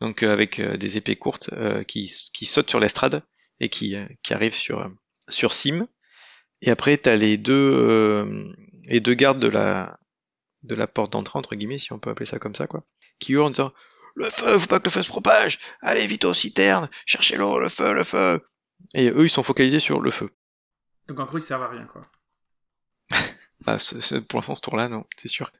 Donc 0.00 0.22
euh, 0.22 0.32
avec 0.32 0.58
euh, 0.58 0.76
des 0.76 0.96
épées 0.96 1.16
courtes, 1.16 1.50
euh, 1.52 1.82
qui, 1.84 2.10
qui 2.32 2.46
sautent 2.46 2.70
sur 2.70 2.80
l'estrade 2.80 3.22
et 3.60 3.68
qui, 3.68 3.96
euh, 3.96 4.06
qui 4.22 4.32
arrivent 4.32 4.54
sur, 4.54 4.80
euh, 4.80 4.88
sur 5.28 5.52
Sim. 5.52 5.86
Et 6.62 6.70
après, 6.70 6.96
t'as 6.96 7.16
les 7.16 7.36
deux, 7.36 7.52
euh, 7.52 8.52
les 8.88 9.00
deux 9.00 9.14
gardes 9.14 9.40
de 9.40 9.48
la, 9.48 9.98
de 10.62 10.74
la 10.74 10.86
porte 10.86 11.12
d'entrée, 11.12 11.38
entre 11.38 11.54
guillemets, 11.54 11.78
si 11.78 11.92
on 11.92 11.98
peut 11.98 12.10
appeler 12.10 12.26
ça 12.26 12.38
comme 12.38 12.54
ça, 12.54 12.66
quoi. 12.66 12.84
Qui 13.20 13.32
hurlent 13.32 13.46
en 13.46 13.50
disant 13.50 13.72
le 14.18 14.30
feu, 14.30 14.58
faut 14.58 14.66
pas 14.66 14.78
que 14.80 14.84
le 14.86 14.90
feu 14.90 15.02
se 15.02 15.08
propage. 15.08 15.58
Allez 15.80 16.06
vite 16.06 16.24
aux 16.24 16.34
citernes, 16.34 16.88
cherchez 17.06 17.36
l'eau, 17.36 17.58
le 17.58 17.68
feu, 17.68 17.92
le 17.94 18.04
feu. 18.04 18.40
Et 18.94 19.08
eux, 19.10 19.24
ils 19.24 19.30
sont 19.30 19.42
focalisés 19.42 19.80
sur 19.80 20.00
le 20.00 20.10
feu. 20.10 20.30
Donc 21.08 21.18
en 21.20 21.24
gros, 21.24 21.38
ils 21.38 21.42
servent 21.42 21.62
à 21.62 21.70
rien, 21.70 21.86
quoi. 21.86 22.02
Ah, 23.66 23.76
pour 24.28 24.38
l'instant, 24.38 24.54
ce 24.54 24.60
tour-là, 24.60 24.88
non, 24.88 25.04
c'est 25.16 25.26
sûr. 25.28 25.50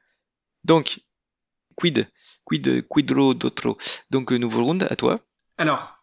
Donc, 0.63 1.01
quid, 1.75 2.09
quid, 2.45 2.87
quidro 2.87 3.33
d'autro. 3.33 3.77
Donc, 4.09 4.31
euh, 4.31 4.37
nouveau 4.37 4.63
round, 4.63 4.87
à 4.89 4.95
toi. 4.95 5.19
Alors, 5.57 5.97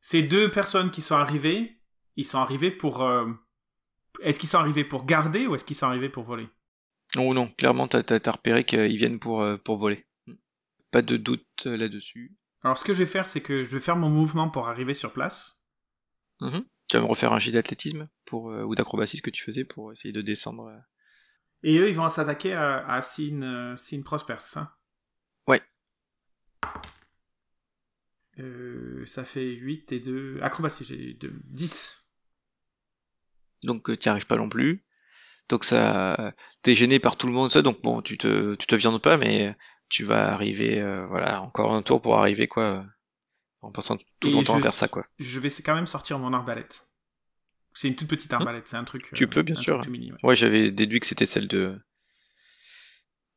ces 0.00 0.22
deux 0.22 0.50
personnes 0.52 0.92
qui 0.92 1.02
sont 1.02 1.16
arrivées, 1.16 1.80
ils 2.16 2.24
sont 2.24 2.38
arrivés 2.38 2.70
pour. 2.70 3.02
euh, 3.02 3.26
Est-ce 4.22 4.38
qu'ils 4.38 4.48
sont 4.48 4.58
arrivés 4.58 4.84
pour 4.84 5.04
garder 5.04 5.48
ou 5.48 5.54
est-ce 5.56 5.64
qu'ils 5.64 5.76
sont 5.76 5.86
arrivés 5.86 6.08
pour 6.08 6.22
voler? 6.22 6.48
Oh 7.16 7.34
non, 7.34 7.48
clairement, 7.48 7.88
t'as, 7.88 8.02
t'as 8.04 8.30
repéré 8.32 8.64
qu'ils 8.64 8.96
viennent 8.96 9.18
pour, 9.18 9.42
euh, 9.42 9.56
pour 9.56 9.76
voler. 9.76 10.06
Pas 10.94 11.02
de 11.02 11.16
doute 11.16 11.66
euh, 11.66 11.76
là-dessus. 11.76 12.36
Alors, 12.62 12.78
ce 12.78 12.84
que 12.84 12.92
je 12.92 13.00
vais 13.00 13.10
faire, 13.10 13.26
c'est 13.26 13.40
que 13.40 13.64
je 13.64 13.68
vais 13.70 13.80
faire 13.80 13.96
mon 13.96 14.10
mouvement 14.10 14.48
pour 14.48 14.68
arriver 14.68 14.94
sur 14.94 15.12
place. 15.12 15.60
Mhm. 16.40 16.64
Tu 16.88 16.96
vas 16.96 17.02
me 17.02 17.08
refaire 17.08 17.32
un 17.32 17.40
jet 17.40 17.50
d'athlétisme 17.50 18.08
pour, 18.24 18.52
euh, 18.52 18.62
ou 18.62 18.76
d'acrobatie, 18.76 19.16
ce 19.16 19.22
que 19.22 19.30
tu 19.30 19.42
faisais 19.42 19.64
pour 19.64 19.90
essayer 19.90 20.12
de 20.12 20.22
descendre. 20.22 20.68
euh. 20.68 20.78
Et 21.64 21.78
eux, 21.78 21.88
ils 21.88 21.96
vont 21.96 22.08
s'attaquer 22.08 22.52
à, 22.52 22.86
à 22.86 23.02
Sin, 23.02 23.74
Sin 23.76 24.02
Prosper, 24.02 24.36
c'est 24.38 24.52
ça 24.52 24.76
Ouais. 25.48 25.60
Euh, 28.38 29.04
ça 29.04 29.24
fait 29.24 29.50
8 29.50 29.90
et 29.90 29.98
2. 29.98 30.38
Acrobatie, 30.42 30.84
j'ai 30.84 31.14
2. 31.14 31.32
10. 31.46 32.04
donc 33.64 33.98
t'y 33.98 34.08
arrives 34.08 34.28
pas 34.28 34.36
non 34.36 34.48
plus. 34.48 34.84
Donc 35.48 35.64
ça, 35.64 36.32
t'es 36.62 36.74
gêné 36.76 37.00
par 37.00 37.16
tout 37.16 37.26
le 37.26 37.32
monde, 37.32 37.50
ça. 37.50 37.62
Donc 37.62 37.82
bon, 37.82 38.00
tu 38.00 38.16
te, 38.16 38.54
tu 38.54 38.66
te 38.68 38.74
viandes 38.76 39.02
pas, 39.02 39.16
mais 39.18 39.56
tu 39.88 40.04
vas 40.04 40.32
arriver, 40.32 40.80
euh, 40.80 41.06
voilà, 41.06 41.42
encore 41.42 41.74
un 41.74 41.82
tour 41.82 42.00
pour 42.00 42.18
arriver 42.18 42.48
quoi, 42.48 42.64
euh, 42.64 42.82
en 43.62 43.72
passant 43.72 43.96
tout 43.96 44.30
ton 44.30 44.42
temps 44.42 44.60
faire 44.60 44.74
ça 44.74 44.88
quoi. 44.88 45.04
Je 45.18 45.40
vais 45.40 45.50
quand 45.50 45.74
même 45.74 45.86
sortir 45.86 46.18
mon 46.18 46.32
arbalète. 46.32 46.88
C'est 47.74 47.88
une 47.88 47.96
toute 47.96 48.08
petite 48.08 48.32
arbalète, 48.32 48.68
c'est 48.68 48.76
un 48.76 48.84
truc. 48.84 49.10
Tu 49.14 49.24
euh, 49.24 49.26
peux, 49.26 49.42
bien 49.42 49.56
un 49.56 49.60
sûr. 49.60 49.88
mini, 49.88 50.12
ouais. 50.12 50.18
Ouais, 50.22 50.36
j'avais 50.36 50.70
déduit 50.70 51.00
que 51.00 51.06
c'était 51.06 51.26
celle 51.26 51.48
de, 51.48 51.78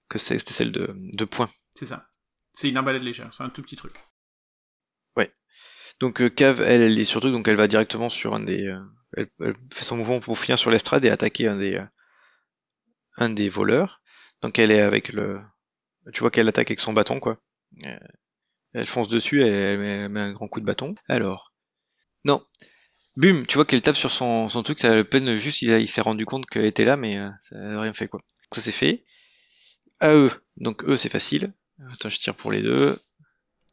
que 0.09 0.19
c'est- 0.19 0.37
c'était 0.37 0.53
celle 0.53 0.71
de, 0.71 0.93
de 0.95 1.25
points. 1.25 1.49
C'est 1.75 1.87
ça. 1.87 2.07
C'est 2.53 2.69
une 2.69 2.77
arbalète 2.77 3.03
légère, 3.03 3.33
c'est 3.33 3.43
un 3.43 3.49
tout 3.49 3.61
petit 3.61 3.75
truc. 3.75 3.95
Donc 5.99 6.21
euh, 6.21 6.29
Cave, 6.29 6.61
elle, 6.61 6.81
elle 6.81 6.99
est 6.99 7.05
sur 7.05 7.21
truc, 7.21 7.33
donc 7.33 7.47
elle 7.47 7.55
va 7.55 7.67
directement 7.67 8.09
sur 8.09 8.35
un 8.35 8.39
des, 8.39 8.67
euh, 8.67 8.79
elle, 9.13 9.29
elle 9.39 9.55
fait 9.73 9.83
son 9.83 9.97
mouvement 9.97 10.19
pour 10.19 10.37
finir 10.37 10.59
sur 10.59 10.69
l'estrade 10.69 11.03
et 11.05 11.09
attaquer 11.09 11.47
un 11.47 11.55
des, 11.57 11.75
euh, 11.77 11.85
un 13.17 13.29
des 13.29 13.49
voleurs. 13.49 14.01
Donc 14.41 14.59
elle 14.59 14.69
est 14.71 14.81
avec 14.81 15.11
le, 15.11 15.41
tu 16.13 16.21
vois 16.21 16.31
qu'elle 16.31 16.47
attaque 16.47 16.69
avec 16.71 16.79
son 16.79 16.93
bâton 16.93 17.19
quoi. 17.19 17.39
Euh, 17.85 17.97
Elle 18.73 18.85
fonce 18.85 19.07
dessus, 19.07 19.41
elle, 19.41 19.81
elle 19.81 20.09
met, 20.09 20.19
un 20.19 20.31
grand 20.31 20.47
coup 20.47 20.59
de 20.59 20.65
bâton. 20.65 20.95
Alors, 21.07 21.53
non, 22.25 22.45
bum, 23.15 23.45
tu 23.45 23.55
vois 23.55 23.65
qu'elle 23.65 23.81
tape 23.81 23.95
sur 23.95 24.11
son, 24.11 24.49
son 24.49 24.63
truc, 24.63 24.79
ça 24.79 24.91
a 24.91 24.97
à 24.97 25.03
peine 25.03 25.35
juste, 25.35 25.61
il, 25.61 25.87
s'est 25.87 26.01
rendu 26.01 26.25
compte 26.25 26.45
qu'elle 26.45 26.65
était 26.65 26.85
là, 26.85 26.97
mais 26.97 27.17
euh, 27.17 27.29
ça 27.41 27.57
n'a 27.57 27.81
rien 27.81 27.93
fait 27.93 28.07
quoi. 28.07 28.21
Ça 28.51 28.61
c'est 28.61 28.71
fait. 28.71 29.03
À 29.99 30.13
eux, 30.13 30.31
donc 30.57 30.83
eux 30.85 30.97
c'est 30.97 31.09
facile. 31.09 31.53
Attends, 31.91 32.09
je 32.09 32.19
tire 32.19 32.35
pour 32.35 32.51
les 32.51 32.61
deux. 32.61 32.97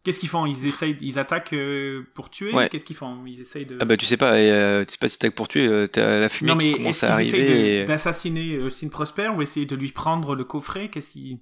Qu'est-ce 0.03 0.21
qu'ils 0.21 0.29
font? 0.29 0.45
Ils 0.45 0.67
essayent, 0.67 0.97
ils 1.01 1.19
attaquent 1.19 1.55
euh, 1.55 2.07
pour 2.15 2.29
tuer? 2.29 2.53
Ouais. 2.53 2.69
Qu'est-ce 2.69 2.85
qu'ils 2.85 2.97
font? 2.97 3.25
Ils 3.25 3.41
essayent 3.41 3.65
de. 3.65 3.79
Ah 3.81 3.87
bah 3.87 3.97
tu 3.97 4.05
sais 4.05 4.19
pas, 4.19 4.39
et, 4.39 4.51
euh, 4.51 4.85
tu 4.85 4.93
sais 4.93 4.99
pas 4.99 5.09
si 5.09 5.19
t'as 5.19 5.31
que 5.31 5.35
pour 5.35 5.49
tuer, 5.49 5.67
euh, 5.67 5.87
t'as 5.87 6.21
la 6.21 6.29
fumée 6.29 6.51
non 6.51 6.57
mais 6.57 6.65
qui 6.65 6.73
commence 6.73 7.03
à 7.03 7.07
qu'ils 7.07 7.15
arriver. 7.15 7.81
et- 7.81 7.85
d'assassiner 7.85 8.69
Sin 8.69 8.89
Prosper 8.89 9.29
ou 9.29 9.41
essayer 9.41 9.65
de 9.65 9.77
lui 9.77 9.93
prendre 9.93 10.35
le 10.35 10.45
coffret? 10.45 10.91
Qu'est-ce 10.91 11.11
qui 11.13 11.41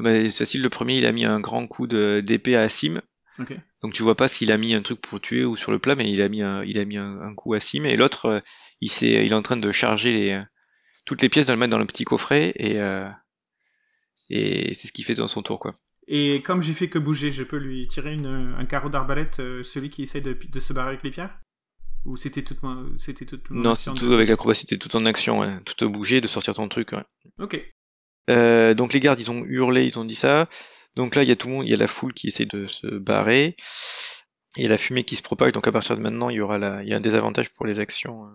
Bah, 0.00 0.28
c'est 0.30 0.38
facile, 0.44 0.62
le 0.62 0.68
premier 0.68 0.98
il 0.98 1.06
a 1.06 1.12
mis 1.12 1.24
un 1.24 1.40
grand 1.40 1.66
coup 1.66 1.86
de- 1.86 2.22
d'épée 2.24 2.56
à 2.56 2.68
Sim, 2.68 3.00
Ok. 3.38 3.54
donc 3.82 3.92
tu 3.92 4.02
vois 4.02 4.16
pas 4.16 4.28
s'il 4.28 4.50
a 4.52 4.56
mis 4.56 4.74
un 4.74 4.82
truc 4.82 5.00
pour 5.00 5.20
tuer 5.20 5.44
ou 5.44 5.56
sur 5.56 5.70
le 5.72 5.78
plat, 5.78 5.94
mais 5.94 6.10
il 6.10 6.22
a 6.22 6.28
mis 6.28 6.42
un, 6.42 6.64
il 6.64 6.78
a 6.78 6.84
mis 6.84 6.96
un, 6.96 7.20
un 7.20 7.34
coup 7.34 7.54
à 7.54 7.60
Sim, 7.60 7.84
et 7.84 7.96
l'autre 7.96 8.26
euh, 8.26 8.40
il, 8.80 8.90
est 9.04 9.32
en 9.32 9.42
train 9.42 9.56
de 9.56 9.72
charger 9.72 10.12
les, 10.12 10.30
euh, 10.32 10.42
toutes 11.04 11.22
les 11.22 11.28
pièces, 11.28 11.46
de 11.46 11.52
le 11.52 11.58
mettre 11.58 11.70
dans 11.70 11.78
le 11.78 11.86
petit 11.86 12.04
coffret, 12.04 12.52
et, 12.56 12.80
euh, 12.80 13.08
et 14.30 14.74
c'est 14.74 14.88
ce 14.88 14.92
qu'il 14.92 15.04
fait 15.04 15.14
dans 15.14 15.28
son 15.28 15.42
tour 15.42 15.58
quoi. 15.58 15.72
Et 16.06 16.42
comme 16.42 16.62
j'ai 16.62 16.72
fait 16.74 16.88
que 16.88 16.98
bouger, 16.98 17.30
je 17.30 17.44
peux 17.44 17.56
lui 17.58 17.86
tirer 17.86 18.14
une, 18.14 18.54
un 18.58 18.64
carreau 18.64 18.88
d'arbalète, 18.88 19.38
euh, 19.40 19.62
celui 19.62 19.90
qui 19.90 20.02
essaie 20.02 20.20
de, 20.20 20.32
de 20.32 20.60
se 20.60 20.72
barrer 20.72 20.88
avec 20.90 21.02
les 21.02 21.10
pierres? 21.10 21.38
Ou 22.06 22.16
c'était 22.16 22.42
toute 22.42 22.62
ma, 22.62 22.82
c'était 22.98 23.26
toute 23.26 23.50
mon 23.50 23.60
Non, 23.60 23.74
c'est 23.74 23.92
de- 23.92 23.96
tout 23.96 24.12
avec 24.12 24.28
l'acrobatie, 24.28 24.66
t'es 24.66 24.78
tout 24.78 24.96
en 24.96 25.04
action, 25.04 25.40
ouais. 25.40 25.60
tout 25.64 25.88
bouger, 25.90 26.20
de 26.20 26.26
sortir 26.26 26.54
ton 26.54 26.66
truc. 26.68 26.92
Ouais. 26.92 27.04
Ok. 27.38 27.60
Euh, 28.30 28.74
donc 28.74 28.92
les 28.92 29.00
gardes, 29.00 29.20
ils 29.20 29.30
ont 29.30 29.44
hurlé, 29.44 29.86
ils 29.86 29.98
ont 29.98 30.04
dit 30.04 30.14
ça. 30.14 30.48
Donc 30.96 31.14
là, 31.14 31.22
il 31.22 31.28
y 31.28 31.32
a 31.32 31.36
tout 31.36 31.48
le 31.48 31.54
monde, 31.54 31.66
il 31.66 31.70
y 31.70 31.74
a 31.74 31.76
la 31.76 31.86
foule 31.86 32.14
qui 32.14 32.28
essaie 32.28 32.46
de 32.46 32.66
se 32.66 32.86
barrer. 32.86 33.56
Il 34.56 34.62
y 34.62 34.66
a 34.66 34.68
la 34.68 34.78
fumée 34.78 35.04
qui 35.04 35.16
se 35.16 35.22
propage, 35.22 35.52
donc 35.52 35.66
à 35.66 35.72
partir 35.72 35.96
de 35.96 36.02
maintenant, 36.02 36.30
il 36.30 36.36
y 36.36 36.40
aura 36.40 36.58
la... 36.58 36.82
il 36.82 36.88
y 36.88 36.94
a 36.94 36.96
un 36.96 37.00
désavantage 37.00 37.50
pour 37.50 37.66
les 37.66 37.78
actions 37.78 38.26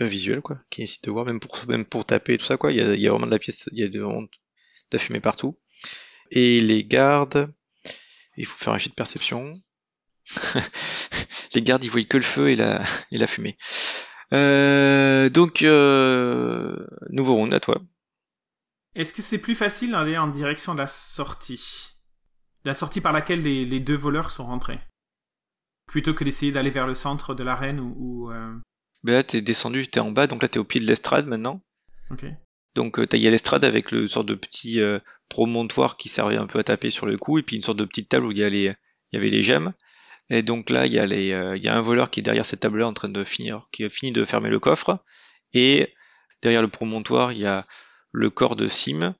euh, 0.00 0.06
visuelles, 0.06 0.40
quoi, 0.40 0.58
qui 0.70 0.82
essaient 0.82 1.00
de 1.02 1.10
voir, 1.10 1.26
même 1.26 1.40
pour, 1.40 1.58
même 1.68 1.84
pour 1.84 2.04
taper 2.04 2.38
tout 2.38 2.44
ça, 2.44 2.56
quoi. 2.56 2.72
Il 2.72 2.78
y 2.78 3.06
a, 3.06 3.10
vraiment 3.10 3.26
de 3.26 3.30
la 3.30 3.38
pièce, 3.38 3.68
il 3.72 3.78
y 3.78 3.82
a 3.82 3.88
de- 3.88 4.02
la 4.92 4.98
fumée 4.98 5.20
partout. 5.20 5.58
Et 6.30 6.60
les 6.60 6.84
gardes, 6.84 7.52
il 8.36 8.46
faut 8.46 8.56
faire 8.56 8.72
un 8.72 8.78
jet 8.78 8.90
de 8.90 8.94
perception. 8.94 9.52
les 11.54 11.62
gardes, 11.62 11.84
ils 11.84 11.90
voient 11.90 12.04
que 12.04 12.16
le 12.16 12.22
feu 12.22 12.50
et 12.50 12.56
la, 12.56 12.82
et 13.10 13.18
la 13.18 13.26
fumée. 13.26 13.56
Euh, 14.32 15.28
donc, 15.28 15.62
nouveau 17.10 17.34
round 17.34 17.52
à 17.52 17.60
toi. 17.60 17.82
Est-ce 18.94 19.14
que 19.14 19.22
c'est 19.22 19.40
plus 19.40 19.54
facile 19.54 19.92
d'aller 19.92 20.18
en 20.18 20.28
direction 20.28 20.74
de 20.74 20.78
la 20.78 20.86
sortie? 20.86 21.96
La 22.64 22.74
sortie 22.74 23.00
par 23.00 23.12
laquelle 23.12 23.42
les, 23.42 23.64
les 23.64 23.80
deux 23.80 23.96
voleurs 23.96 24.30
sont 24.30 24.44
rentrés? 24.44 24.80
Plutôt 25.86 26.14
que 26.14 26.24
d'essayer 26.24 26.52
d'aller 26.52 26.70
vers 26.70 26.86
le 26.86 26.94
centre 26.94 27.34
de 27.34 27.42
l'arène 27.42 27.80
ou... 27.80 28.30
euh, 28.30 28.54
Ben 29.02 29.14
là, 29.14 29.22
t'es 29.22 29.40
descendu, 29.40 29.86
t'es 29.88 30.00
en 30.00 30.10
bas, 30.10 30.26
donc 30.26 30.42
là, 30.42 30.48
t'es 30.48 30.58
au 30.58 30.64
pied 30.64 30.80
de 30.80 30.86
l'estrade 30.86 31.26
maintenant. 31.26 31.62
Ok. 32.10 32.26
Donc, 32.74 32.98
euh, 32.98 33.06
t'as- 33.06 33.16
il 33.16 33.22
y 33.22 33.26
a 33.26 33.30
l'estrade 33.30 33.64
avec 33.64 33.90
le 33.90 34.06
sorte 34.08 34.26
de 34.26 34.34
petit 34.34 34.80
euh, 34.80 34.98
promontoire 35.28 35.96
qui 35.96 36.08
servait 36.08 36.36
un 36.36 36.46
peu 36.46 36.58
à 36.60 36.64
taper 36.64 36.90
sur 36.90 37.06
le 37.06 37.16
cou, 37.16 37.38
et 37.38 37.42
puis 37.42 37.56
une 37.56 37.62
sorte 37.62 37.78
de 37.78 37.84
petite 37.84 38.08
table 38.08 38.26
où 38.26 38.30
il 38.30 38.38
y, 38.38 38.44
a 38.44 38.50
les, 38.50 38.64
il 38.64 39.14
y 39.14 39.16
avait 39.16 39.30
les 39.30 39.42
gemmes. 39.42 39.72
Et 40.30 40.42
donc 40.42 40.70
là, 40.70 40.86
il 40.86 40.92
y, 40.92 40.98
a 40.98 41.04
les, 41.06 41.32
euh, 41.32 41.56
il 41.56 41.64
y 41.64 41.68
a 41.68 41.76
un 41.76 41.82
voleur 41.82 42.10
qui 42.10 42.20
est 42.20 42.22
derrière 42.22 42.46
cette 42.46 42.60
table-là 42.60 42.86
en 42.86 42.92
train 42.92 43.08
de 43.08 43.24
finir, 43.24 43.68
qui 43.72 43.84
a 43.84 43.90
fini 43.90 44.12
de 44.12 44.24
fermer 44.24 44.50
le 44.50 44.60
coffre. 44.60 45.04
Et 45.52 45.92
derrière 46.42 46.62
le 46.62 46.68
promontoire, 46.68 47.32
il 47.32 47.40
y 47.40 47.46
a 47.46 47.66
le 48.12 48.30
corps 48.30 48.56
de 48.56 48.68
Sim, 48.68 49.14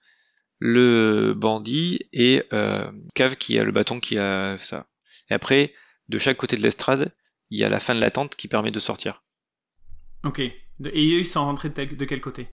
le 0.58 1.34
bandit 1.34 2.00
et 2.12 2.44
euh, 2.52 2.90
Cave 3.14 3.36
qui 3.36 3.58
a 3.58 3.64
le 3.64 3.72
bâton 3.72 3.98
qui 4.00 4.18
a 4.18 4.56
ça. 4.58 4.86
Et 5.30 5.34
après, 5.34 5.74
de 6.08 6.18
chaque 6.18 6.36
côté 6.36 6.56
de 6.56 6.62
l'estrade, 6.62 7.12
il 7.50 7.58
y 7.58 7.64
a 7.64 7.68
la 7.68 7.80
fin 7.80 7.94
de 7.94 8.00
la 8.00 8.10
tente 8.10 8.36
qui 8.36 8.48
permet 8.48 8.70
de 8.70 8.80
sortir. 8.80 9.24
Ok. 10.24 10.38
Et 10.38 10.54
ils 10.84 11.26
sont 11.26 11.44
rentrés 11.44 11.70
de, 11.70 12.04
quel 12.04 12.20
côté? 12.20 12.48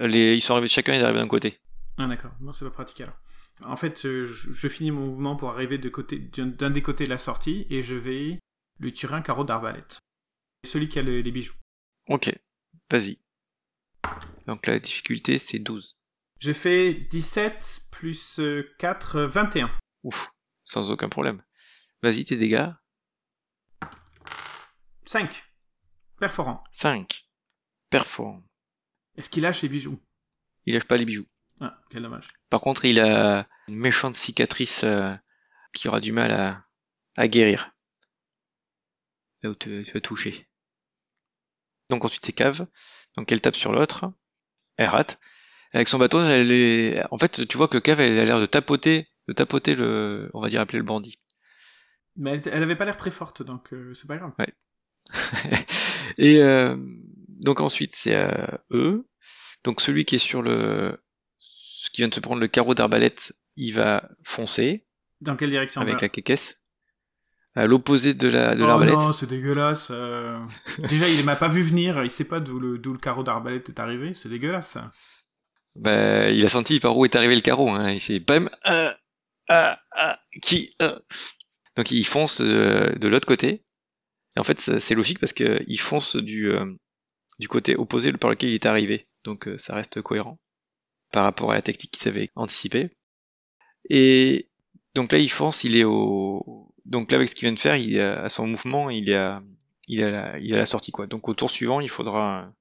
Les, 0.00 0.34
ils 0.34 0.40
sont 0.40 0.54
arrivés, 0.54 0.68
chacun 0.68 0.94
est 0.94 1.02
arrivé 1.02 1.18
d'un 1.18 1.28
côté. 1.28 1.58
Ah 1.98 2.06
d'accord, 2.06 2.32
non 2.40 2.52
c'est 2.52 2.64
pas 2.64 2.70
pratique 2.70 3.00
alors. 3.02 3.16
En 3.64 3.76
fait, 3.76 4.02
je, 4.02 4.24
je 4.24 4.68
finis 4.68 4.90
mon 4.90 5.06
mouvement 5.06 5.36
pour 5.36 5.50
arriver 5.50 5.78
de 5.78 5.88
côté 5.88 6.18
d'un 6.18 6.46
d'un 6.46 6.70
des 6.70 6.82
côtés 6.82 7.04
de 7.04 7.10
la 7.10 7.18
sortie 7.18 7.66
et 7.70 7.82
je 7.82 7.94
vais 7.94 8.40
lui 8.80 8.92
tirer 8.92 9.14
un 9.14 9.22
carreau 9.22 9.44
d'arbalète. 9.44 10.00
Celui 10.64 10.88
qui 10.88 10.98
a 10.98 11.02
le- 11.02 11.20
les 11.20 11.30
bijoux. 11.30 11.54
Ok, 12.08 12.34
vas-y. 12.90 13.18
Donc 14.46 14.66
la 14.66 14.78
difficulté 14.78 15.38
c'est 15.38 15.58
12. 15.58 15.96
Je 16.40 16.52
fais 16.52 16.92
17 16.92 17.86
plus 17.90 18.38
euh, 18.38 18.68
4, 18.78 19.16
euh, 19.16 19.26
21. 19.26 19.70
Ouf, 20.02 20.32
sans 20.62 20.90
aucun 20.90 21.08
problème. 21.08 21.42
Vas-y, 22.02 22.24
tes 22.24 22.36
dégâts. 22.36 22.68
5. 25.06 25.44
Perforant. 26.18 26.62
5. 26.70 27.26
Perform. 27.90 28.46
Est-ce 29.16 29.30
qu'il 29.30 29.42
lâche 29.42 29.62
les 29.62 29.68
bijoux? 29.68 30.02
Il 30.66 30.74
lâche 30.74 30.84
pas 30.84 30.96
les 30.96 31.04
bijoux. 31.04 31.26
Ah, 31.60 31.78
quel 31.90 32.02
dommage. 32.02 32.28
Par 32.50 32.60
contre, 32.60 32.84
il 32.84 33.00
a 33.00 33.48
une 33.68 33.76
méchante 33.76 34.14
cicatrice 34.14 34.84
euh, 34.84 35.14
qui 35.72 35.88
aura 35.88 36.00
du 36.00 36.12
mal 36.12 36.32
à, 36.32 36.66
à 37.16 37.28
guérir. 37.28 37.70
Là 39.42 39.50
où 39.50 39.54
tu, 39.54 39.84
tu 39.84 39.92
vas 39.92 40.00
toucher. 40.00 40.48
Donc 41.90 42.04
ensuite 42.04 42.24
c'est 42.24 42.32
cave. 42.32 42.66
Donc 43.16 43.30
elle 43.32 43.40
tape 43.40 43.56
sur 43.56 43.72
l'autre. 43.72 44.12
Elle 44.76 44.88
rate. 44.88 45.18
Avec 45.72 45.88
son 45.88 45.98
bâton, 45.98 46.22
elle 46.22 46.52
est... 46.52 47.02
en 47.10 47.18
fait, 47.18 47.46
tu 47.48 47.56
vois 47.56 47.68
que 47.68 47.78
cave 47.78 48.00
elle 48.00 48.18
a 48.20 48.24
l'air 48.24 48.40
de 48.40 48.46
tapoter, 48.46 49.08
de 49.28 49.32
tapoter 49.32 49.74
le, 49.74 50.30
on 50.32 50.40
va 50.40 50.48
dire 50.48 50.60
appeler 50.60 50.78
le 50.78 50.84
bandit. 50.84 51.18
Mais 52.16 52.30
elle, 52.30 52.42
elle 52.46 52.62
avait 52.62 52.76
pas 52.76 52.84
l'air 52.84 52.96
très 52.96 53.10
forte, 53.10 53.42
donc 53.42 53.72
euh, 53.72 53.92
c'est 53.94 54.06
pas 54.06 54.16
grave. 54.16 54.32
Et 56.18 56.40
euh, 56.42 56.76
donc 57.28 57.60
ensuite 57.60 57.92
c'est 57.92 58.14
euh, 58.14 58.46
eux. 58.70 59.08
Donc 59.64 59.80
celui 59.80 60.04
qui 60.04 60.16
est 60.16 60.18
sur 60.18 60.42
le, 60.42 61.02
ce 61.40 61.90
qui 61.90 62.02
vient 62.02 62.08
de 62.08 62.14
se 62.14 62.20
prendre 62.20 62.40
le 62.40 62.48
carreau 62.48 62.74
d'arbalète, 62.74 63.34
il 63.56 63.72
va 63.74 64.08
foncer 64.22 64.86
Dans 65.20 65.36
quelle 65.36 65.50
direction 65.50 65.80
avec 65.80 65.96
va? 65.96 66.00
la 66.02 66.08
caisse 66.08 66.63
à 67.56 67.66
l'opposé 67.66 68.14
de 68.14 68.28
la 68.28 68.54
de 68.54 68.62
Oh 68.62 68.66
l'arbalète. 68.66 68.94
non, 68.94 69.12
c'est 69.12 69.28
dégueulasse. 69.28 69.88
euh. 69.92 70.38
Déjà, 70.88 71.08
il 71.08 71.24
m'a 71.24 71.36
pas 71.36 71.48
vu 71.48 71.62
venir, 71.62 72.02
il 72.04 72.10
sait 72.10 72.24
pas 72.24 72.40
d'où 72.40 72.58
le, 72.58 72.78
d'où 72.78 72.92
le 72.92 72.98
carreau 72.98 73.22
d'arbalète 73.22 73.68
est 73.68 73.78
arrivé, 73.80 74.12
c'est 74.14 74.28
dégueulasse. 74.28 74.70
ça. 74.70 74.90
Bah, 75.76 76.30
il 76.30 76.44
a 76.44 76.48
senti 76.48 76.78
par 76.80 76.96
où 76.96 77.04
est 77.04 77.16
arrivé 77.16 77.34
le 77.34 77.40
carreau. 77.40 77.70
Hein. 77.70 77.90
Il 77.90 78.00
s'est 78.00 78.20
bam, 78.20 78.48
ah, 78.62 78.94
ah, 79.48 79.78
ah, 79.92 80.18
qui, 80.42 80.74
ah. 80.80 80.94
Donc 81.76 81.90
il 81.90 82.04
fonce 82.04 82.40
euh, 82.40 82.92
de 82.96 83.08
l'autre 83.08 83.26
côté. 83.26 83.64
Et 84.36 84.40
en 84.40 84.44
fait, 84.44 84.58
c'est 84.60 84.94
logique 84.94 85.18
parce 85.20 85.32
que 85.32 85.62
il 85.66 85.78
fonce 85.78 86.16
du 86.16 86.50
euh, 86.50 86.66
du 87.38 87.48
côté 87.48 87.76
opposé 87.76 88.12
par 88.12 88.30
lequel 88.30 88.50
il 88.50 88.54
est 88.54 88.66
arrivé. 88.66 89.08
Donc 89.24 89.48
euh, 89.48 89.56
ça 89.56 89.74
reste 89.74 90.00
cohérent 90.02 90.38
par 91.12 91.24
rapport 91.24 91.52
à 91.52 91.54
la 91.54 91.62
technique 91.62 91.92
qu'il 91.92 92.08
avait 92.08 92.30
anticipée. 92.34 92.90
Et 93.90 94.48
donc 94.94 95.12
là, 95.12 95.18
il 95.18 95.30
fonce, 95.30 95.64
il 95.64 95.76
est 95.76 95.84
au 95.84 96.73
donc 96.84 97.10
là 97.10 97.16
avec 97.16 97.28
ce 97.28 97.34
qu'il 97.34 97.46
vient 97.46 97.52
de 97.54 97.58
faire, 97.58 97.76
il 97.76 97.96
est 97.96 98.00
à 98.02 98.28
son 98.28 98.46
mouvement, 98.46 98.90
il 98.90 99.08
est 99.08 99.16
à 99.16 99.42
il 99.86 100.00
est 100.00 100.04
à 100.04 100.10
la, 100.10 100.38
il 100.38 100.50
est 100.52 100.54
à 100.54 100.58
la 100.58 100.66
sortie 100.66 100.92
quoi. 100.92 101.06
Donc 101.06 101.28
au 101.28 101.34
tour 101.34 101.50
suivant, 101.50 101.80
il 101.80 101.88
faudra 101.88 102.52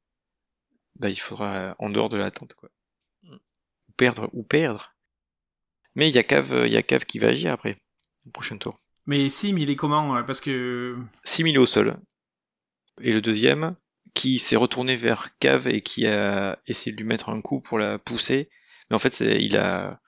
bah, 0.96 1.10
il 1.10 1.20
faudra 1.20 1.76
en 1.80 1.90
dehors 1.90 2.10
de 2.10 2.18
la 2.18 2.32
tente 2.32 2.54
quoi 2.54 2.70
perdre 3.98 4.30
ou 4.34 4.44
perdre. 4.44 4.96
Mais 5.96 6.10
il 6.10 6.16
y 6.16 6.18
a 6.18 6.24
Cave, 6.24 6.64
il 6.66 6.74
y 6.74 6.78
a 6.78 6.84
Cave 6.84 7.06
qui 7.06 7.20
va 7.20 7.28
agir 7.28 7.52
après, 7.52 7.78
au 8.26 8.32
prochain 8.32 8.58
tour. 8.58 8.80
Mais 9.06 9.30
Sim, 9.30 9.58
il 9.58 9.70
est 9.70 9.76
comment 9.76 10.16
euh, 10.18 10.24
Parce 10.24 10.42
que. 10.42 10.98
6000 11.24 11.60
au 11.60 11.66
sol. 11.66 11.98
Et 13.02 13.14
le 13.14 13.22
deuxième, 13.22 13.76
qui 14.14 14.40
s'est 14.40 14.56
retourné 14.56 14.96
vers 14.96 15.38
Cave 15.38 15.68
et 15.68 15.82
qui 15.82 16.08
a 16.08 16.60
essayé 16.68 16.92
de 16.92 16.98
lui 17.02 17.08
mettre 17.08 17.30
un 17.30 17.42
coup 17.42 17.60
pour 17.62 17.78
la 17.78 18.00
pousser. 18.00 18.50
Mais 18.90 18.96
en 18.96 19.00
fait, 19.00 19.14
c'est- 19.14 19.44
il 19.44 19.58
a, 19.58 20.00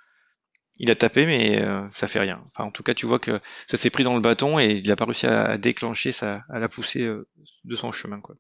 il 0.78 0.92
a 0.92 0.96
tapé, 0.96 1.26
mais 1.26 1.62
euh, 1.62 1.88
ça 1.92 2.08
fait 2.08 2.20
rien. 2.20 2.44
Enfin, 2.48 2.66
en 2.66 2.72
tout 2.72 2.84
cas, 2.84 2.94
tu 2.94 3.06
vois 3.06 3.20
que 3.20 3.40
ça 3.68 3.78
s'est 3.78 3.90
pris 3.90 4.04
dans 4.04 4.16
le 4.16 4.22
bâton 4.22 4.60
et 4.60 4.74
il 4.74 4.92
a 4.92 4.96
pas 4.96 5.06
réussi 5.06 5.28
à, 5.28 5.58
déclencher 5.58 6.12
ça, 6.12 6.44
à 6.50 6.60
la 6.60 6.68
pousser 6.68 7.04
euh, 7.04 7.28
de 7.64 7.76
son 7.76 7.92
chemin, 7.92 8.20
quoi. 8.20 8.36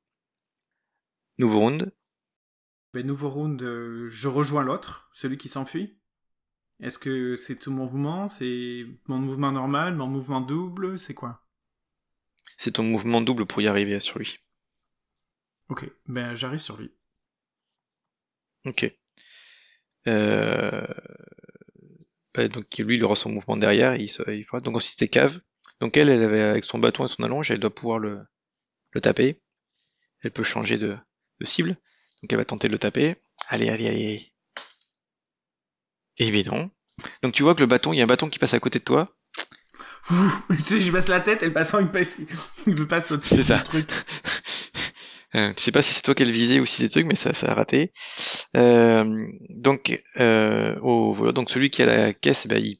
Nouveau 1.37 1.59
round. 1.59 1.93
Ben, 2.93 3.05
nouveau 3.05 3.29
round, 3.29 3.61
euh, 3.61 4.07
je 4.09 4.27
rejoins 4.27 4.63
l'autre, 4.63 5.09
celui 5.13 5.37
qui 5.37 5.49
s'enfuit. 5.49 5.97
Est-ce 6.81 6.99
que 6.99 7.35
c'est 7.35 7.55
tout 7.55 7.71
mon 7.71 7.83
mouvement? 7.83 8.27
C'est 8.27 8.85
mon 9.07 9.19
mouvement 9.19 9.51
normal 9.51 9.95
Mon 9.95 10.07
mouvement 10.07 10.41
double? 10.41 10.99
C'est 10.99 11.13
quoi? 11.13 11.45
C'est 12.57 12.71
ton 12.71 12.83
mouvement 12.83 13.21
double 13.21 13.45
pour 13.45 13.61
y 13.61 13.67
arriver 13.67 13.99
sur 13.99 14.19
lui. 14.19 14.39
Ok, 15.69 15.89
ben 16.05 16.35
j'arrive 16.35 16.59
sur 16.59 16.77
lui. 16.77 16.91
Ok. 18.65 18.93
Euh... 20.07 20.85
donc 22.37 22.65
lui, 22.77 22.95
il 22.95 23.03
aura 23.03 23.15
son 23.15 23.29
mouvement 23.31 23.57
derrière, 23.57 23.93
et 23.93 24.01
il 24.01 24.09
se... 24.09 24.23
il 24.31 24.43
fera- 24.45 24.59
Donc 24.61 24.75
ensuite 24.77 24.91
c'était 24.93 25.07
cave. 25.07 25.39
Donc 25.81 25.97
elle, 25.97 26.09
elle 26.09 26.23
avait 26.23 26.41
avec 26.41 26.63
son 26.63 26.79
bâton 26.79 27.05
et 27.05 27.07
son 27.09 27.23
allonge, 27.23 27.51
elle 27.51 27.59
doit 27.59 27.73
pouvoir 27.73 27.99
le, 27.99 28.21
le 28.93 29.01
taper. 29.01 29.41
Elle 30.23 30.31
peut 30.31 30.43
changer 30.43 30.77
de, 30.77 30.97
de 31.41 31.45
cible. 31.45 31.71
Donc 32.21 32.31
elle 32.33 32.37
va 32.39 32.45
tenter 32.45 32.67
de 32.67 32.73
le 32.73 32.79
taper. 32.79 33.15
Allez, 33.49 33.69
allez, 33.69 33.87
allez. 33.87 34.33
Et 36.17 36.29
bien 36.29 36.43
non. 36.43 36.69
Donc 37.21 37.33
tu 37.33 37.43
vois 37.43 37.55
que 37.55 37.61
le 37.61 37.67
bâton, 37.67 37.93
il 37.93 37.97
y 37.97 38.01
a 38.01 38.03
un 38.03 38.07
bâton 38.07 38.29
qui 38.29 38.39
passe 38.39 38.53
à 38.53 38.59
côté 38.59 38.79
de 38.79 38.83
toi. 38.83 39.15
tu 40.49 40.63
sais, 40.63 40.79
je 40.79 40.91
baisse 40.91 41.07
la 41.07 41.19
tête 41.19 41.43
et 41.43 41.47
le 41.47 41.53
passant 41.53 41.79
il 41.79 41.89
passe, 41.89 42.19
il 42.67 42.73
me 42.75 42.85
passe 42.87 43.13
C'est 43.23 43.43
ça. 43.43 43.59
truc. 43.59 43.87
Euh, 45.33 45.53
tu 45.53 45.63
sais 45.63 45.73
pas 45.73 45.81
si 45.81 45.91
c'est 45.93 46.01
toi 46.01 46.15
qui 46.15 46.23
le 46.23 46.31
visais 46.31 46.61
ou 46.61 46.65
si 46.65 46.77
c'est 46.81 46.87
truc, 46.87 47.05
mais 47.05 47.15
ça, 47.15 47.33
ça 47.33 47.51
a 47.51 47.53
raté. 47.53 47.91
Euh, 48.55 49.27
donc, 49.49 50.01
euh, 50.17 50.79
au 50.81 51.11
voleur, 51.11 51.33
donc 51.33 51.49
celui 51.49 51.69
qui 51.69 51.81
a 51.83 51.85
la 51.85 52.13
caisse, 52.13 52.45
eh 52.45 52.49
ben, 52.49 52.57
il, 52.57 52.79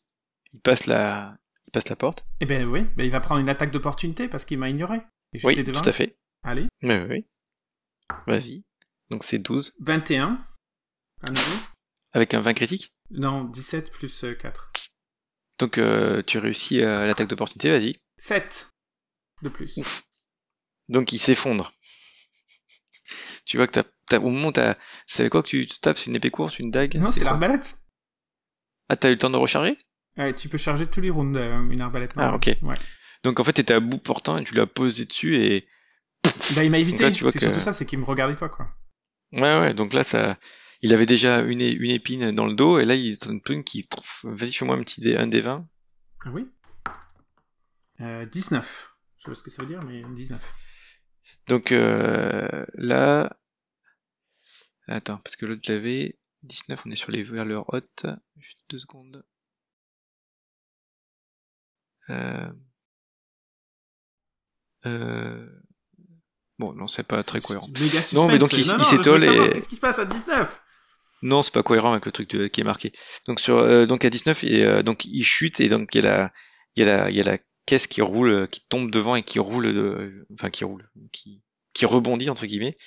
il 0.54 0.60
passe 0.62 0.86
la, 0.86 1.38
il 1.68 1.72
passe 1.72 1.90
la 1.90 1.96
porte. 1.96 2.26
Eh 2.40 2.46
ben 2.46 2.66
oui, 2.66 2.82
ben, 2.96 3.04
il 3.04 3.12
va 3.12 3.20
prendre 3.20 3.42
une 3.42 3.50
attaque 3.50 3.72
d'opportunité 3.72 4.28
parce 4.28 4.46
qu'il 4.46 4.58
m'a 4.58 4.70
ignoré. 4.70 5.00
Et 5.34 5.40
Oui, 5.44 5.64
tout 5.64 5.90
à 5.90 5.92
fait. 5.92 6.18
Allez, 6.44 6.68
Oui, 6.84 6.96
oui. 7.10 7.26
Vas-y. 8.28 8.64
Donc 9.10 9.24
c'est 9.24 9.40
12. 9.40 9.74
21. 9.80 10.46
À 11.22 11.30
nouveau. 11.30 11.58
Avec 12.14 12.34
un 12.34 12.42
20 12.42 12.54
critique? 12.54 12.94
Non, 13.10 13.44
17 13.44 13.92
plus 13.92 14.24
euh, 14.24 14.34
4. 14.36 14.72
Donc 15.60 15.78
euh, 15.78 16.22
tu 16.24 16.38
réussis 16.38 16.82
à 16.82 17.06
l'attaque 17.06 17.28
d'opportunité, 17.28 17.70
vas-y. 17.72 17.98
7 18.18 18.70
de 19.42 19.50
plus. 19.50 19.78
Ouf. 19.78 20.04
Donc 20.88 21.12
il 21.14 21.20
s'effondre. 21.20 21.74
Tu 23.46 23.58
vois 23.58 23.68
que 23.68 23.74
t'as, 23.74 23.84
au 24.14 24.30
moment 24.30 24.52
t'as, 24.52 24.76
c'est 25.06 25.30
quoi 25.30 25.42
que 25.44 25.48
tu 25.48 25.68
tapes, 25.68 25.98
c'est 25.98 26.08
une 26.10 26.16
épée 26.16 26.30
courte, 26.32 26.60
une 26.60 26.72
dague 26.72 26.96
Non, 26.96 27.10
c'est 27.10 27.24
l'arbalète. 27.24 27.78
Ah, 28.90 28.96
t'as 28.96 29.10
eu 29.10 29.14
le 29.14 29.18
temps 29.18 29.30
de 29.30 29.38
recharger? 29.38 29.78
Ouais, 30.18 30.34
tu 30.34 30.48
peux 30.48 30.58
charger 30.58 30.86
tous 30.88 31.02
les 31.02 31.10
rounds 31.10 31.38
euh, 31.38 31.70
une 31.70 31.82
arbalète. 31.82 32.14
Ah, 32.16 32.34
ok. 32.36 32.52
Ouais. 32.62 32.76
Donc 33.24 33.40
en 33.40 33.44
fait 33.44 33.54
t'étais 33.54 33.74
à 33.74 33.80
bout 33.80 33.98
portant 33.98 34.38
et 34.38 34.44
tu 34.44 34.54
l'as 34.54 34.68
posé 34.68 35.06
dessus 35.06 35.38
et 35.38 35.68
Bah, 36.56 36.64
il 36.64 36.72
m'a 36.72 36.78
évité. 36.78 37.12
C'est 37.12 37.32
que- 37.32 37.40
surtout 37.40 37.60
ça, 37.60 37.74
c'est 37.74 37.86
qu'il 37.86 38.00
me 38.00 38.06
regardait 38.06 38.36
pas, 38.36 38.50
quoi. 38.50 38.68
Ouais, 39.32 39.42
ouais, 39.60 39.74
donc 39.74 39.94
là, 39.94 40.04
ça, 40.04 40.38
il 40.82 40.94
avait 40.94 41.06
déjà 41.08 41.40
une, 41.42 41.60
une 41.62 41.90
épine 41.92 42.32
dans 42.32 42.46
le 42.46 42.54
dos, 42.54 42.80
et 42.80 42.86
là, 42.86 42.96
il 42.96 43.12
est 43.14 43.26
une 43.26 43.42
prune 43.42 43.64
qui, 43.64 43.88
vas-y, 44.24 44.54
fais-moi 44.54 44.76
un 44.76 44.84
petit 44.84 45.02
dé, 45.02 45.18
un 45.18 45.28
des 45.28 45.42
20. 45.42 45.68
Ah 46.26 46.30
oui. 46.32 46.48
Euh, 48.02 48.26
19. 48.26 48.92
Je 49.18 49.24
sais 49.24 49.30
pas 49.32 49.36
ce 49.36 49.44
que 49.44 49.50
ça 49.50 49.62
veut 49.64 49.68
dire, 49.68 49.82
mais 49.84 50.04
19. 50.16 50.42
Donc, 51.48 51.72
euh, 51.72 52.66
là, 52.76 53.36
attends, 54.88 55.18
parce 55.18 55.36
que 55.36 55.46
l'autre 55.46 55.72
l'avait, 55.72 56.18
19, 56.44 56.84
on 56.86 56.92
est 56.92 56.96
sur 56.96 57.12
les 57.12 57.24
valeurs 57.24 57.66
hautes, 57.74 58.06
juste 58.38 58.60
deux 58.70 58.80
secondes. 58.80 59.24
Euh, 62.10 62.52
euh, 64.86 65.48
bon, 66.60 66.74
non, 66.74 66.88
c'est 66.88 67.04
pas 67.08 67.24
très 67.24 67.42
cohérent. 67.42 67.68
Suspense. 67.76 68.14
Non, 68.14 68.28
mais 68.28 68.38
donc, 68.38 68.54
il- 68.54 68.66
s'étole 68.66 69.24
et- 69.24 69.54
Qu'est-ce 69.54 69.70
qui 69.70 69.76
se 69.76 69.80
passe 69.82 70.00
à 70.00 70.06
19 70.06 70.62
Non, 71.24 71.42
c'est 71.42 71.54
pas 71.54 71.64
cohérent 71.64 71.92
avec 71.94 72.06
le 72.06 72.12
truc 72.12 72.28
qui 72.28 72.62
est 72.62 72.64
marqué. 72.64 72.92
Donc 73.26 73.40
sur 73.40 73.58
euh, 73.58 73.86
donc 73.88 74.06
à 74.06 74.10
19 74.12 74.44
et 74.44 74.84
donc 74.84 75.06
il 75.06 75.24
chute 75.24 75.60
et 75.60 75.70
donc 75.70 75.96
il 75.96 76.04
y 76.04 76.08
a 76.08 76.10
la 76.12 76.34
il 76.76 76.86
y 76.86 76.88
a 76.88 76.98
la 76.98 77.10
il 77.10 77.16
y 77.16 77.22
a 77.22 77.24
la 77.24 77.40
caisse 77.66 77.88
qui 77.88 78.02
roule 78.02 78.48
qui 78.50 78.62
tombe 78.70 78.92
devant 78.92 79.16
et 79.16 79.24
qui 79.24 79.40
roule 79.40 79.74
de 79.74 80.28
enfin 80.34 80.52
qui 80.52 80.64
roule 80.66 80.88
qui 81.12 81.42
qui 81.74 81.86
rebondit 81.88 82.30
entre 82.30 82.46
guillemets 82.46 82.78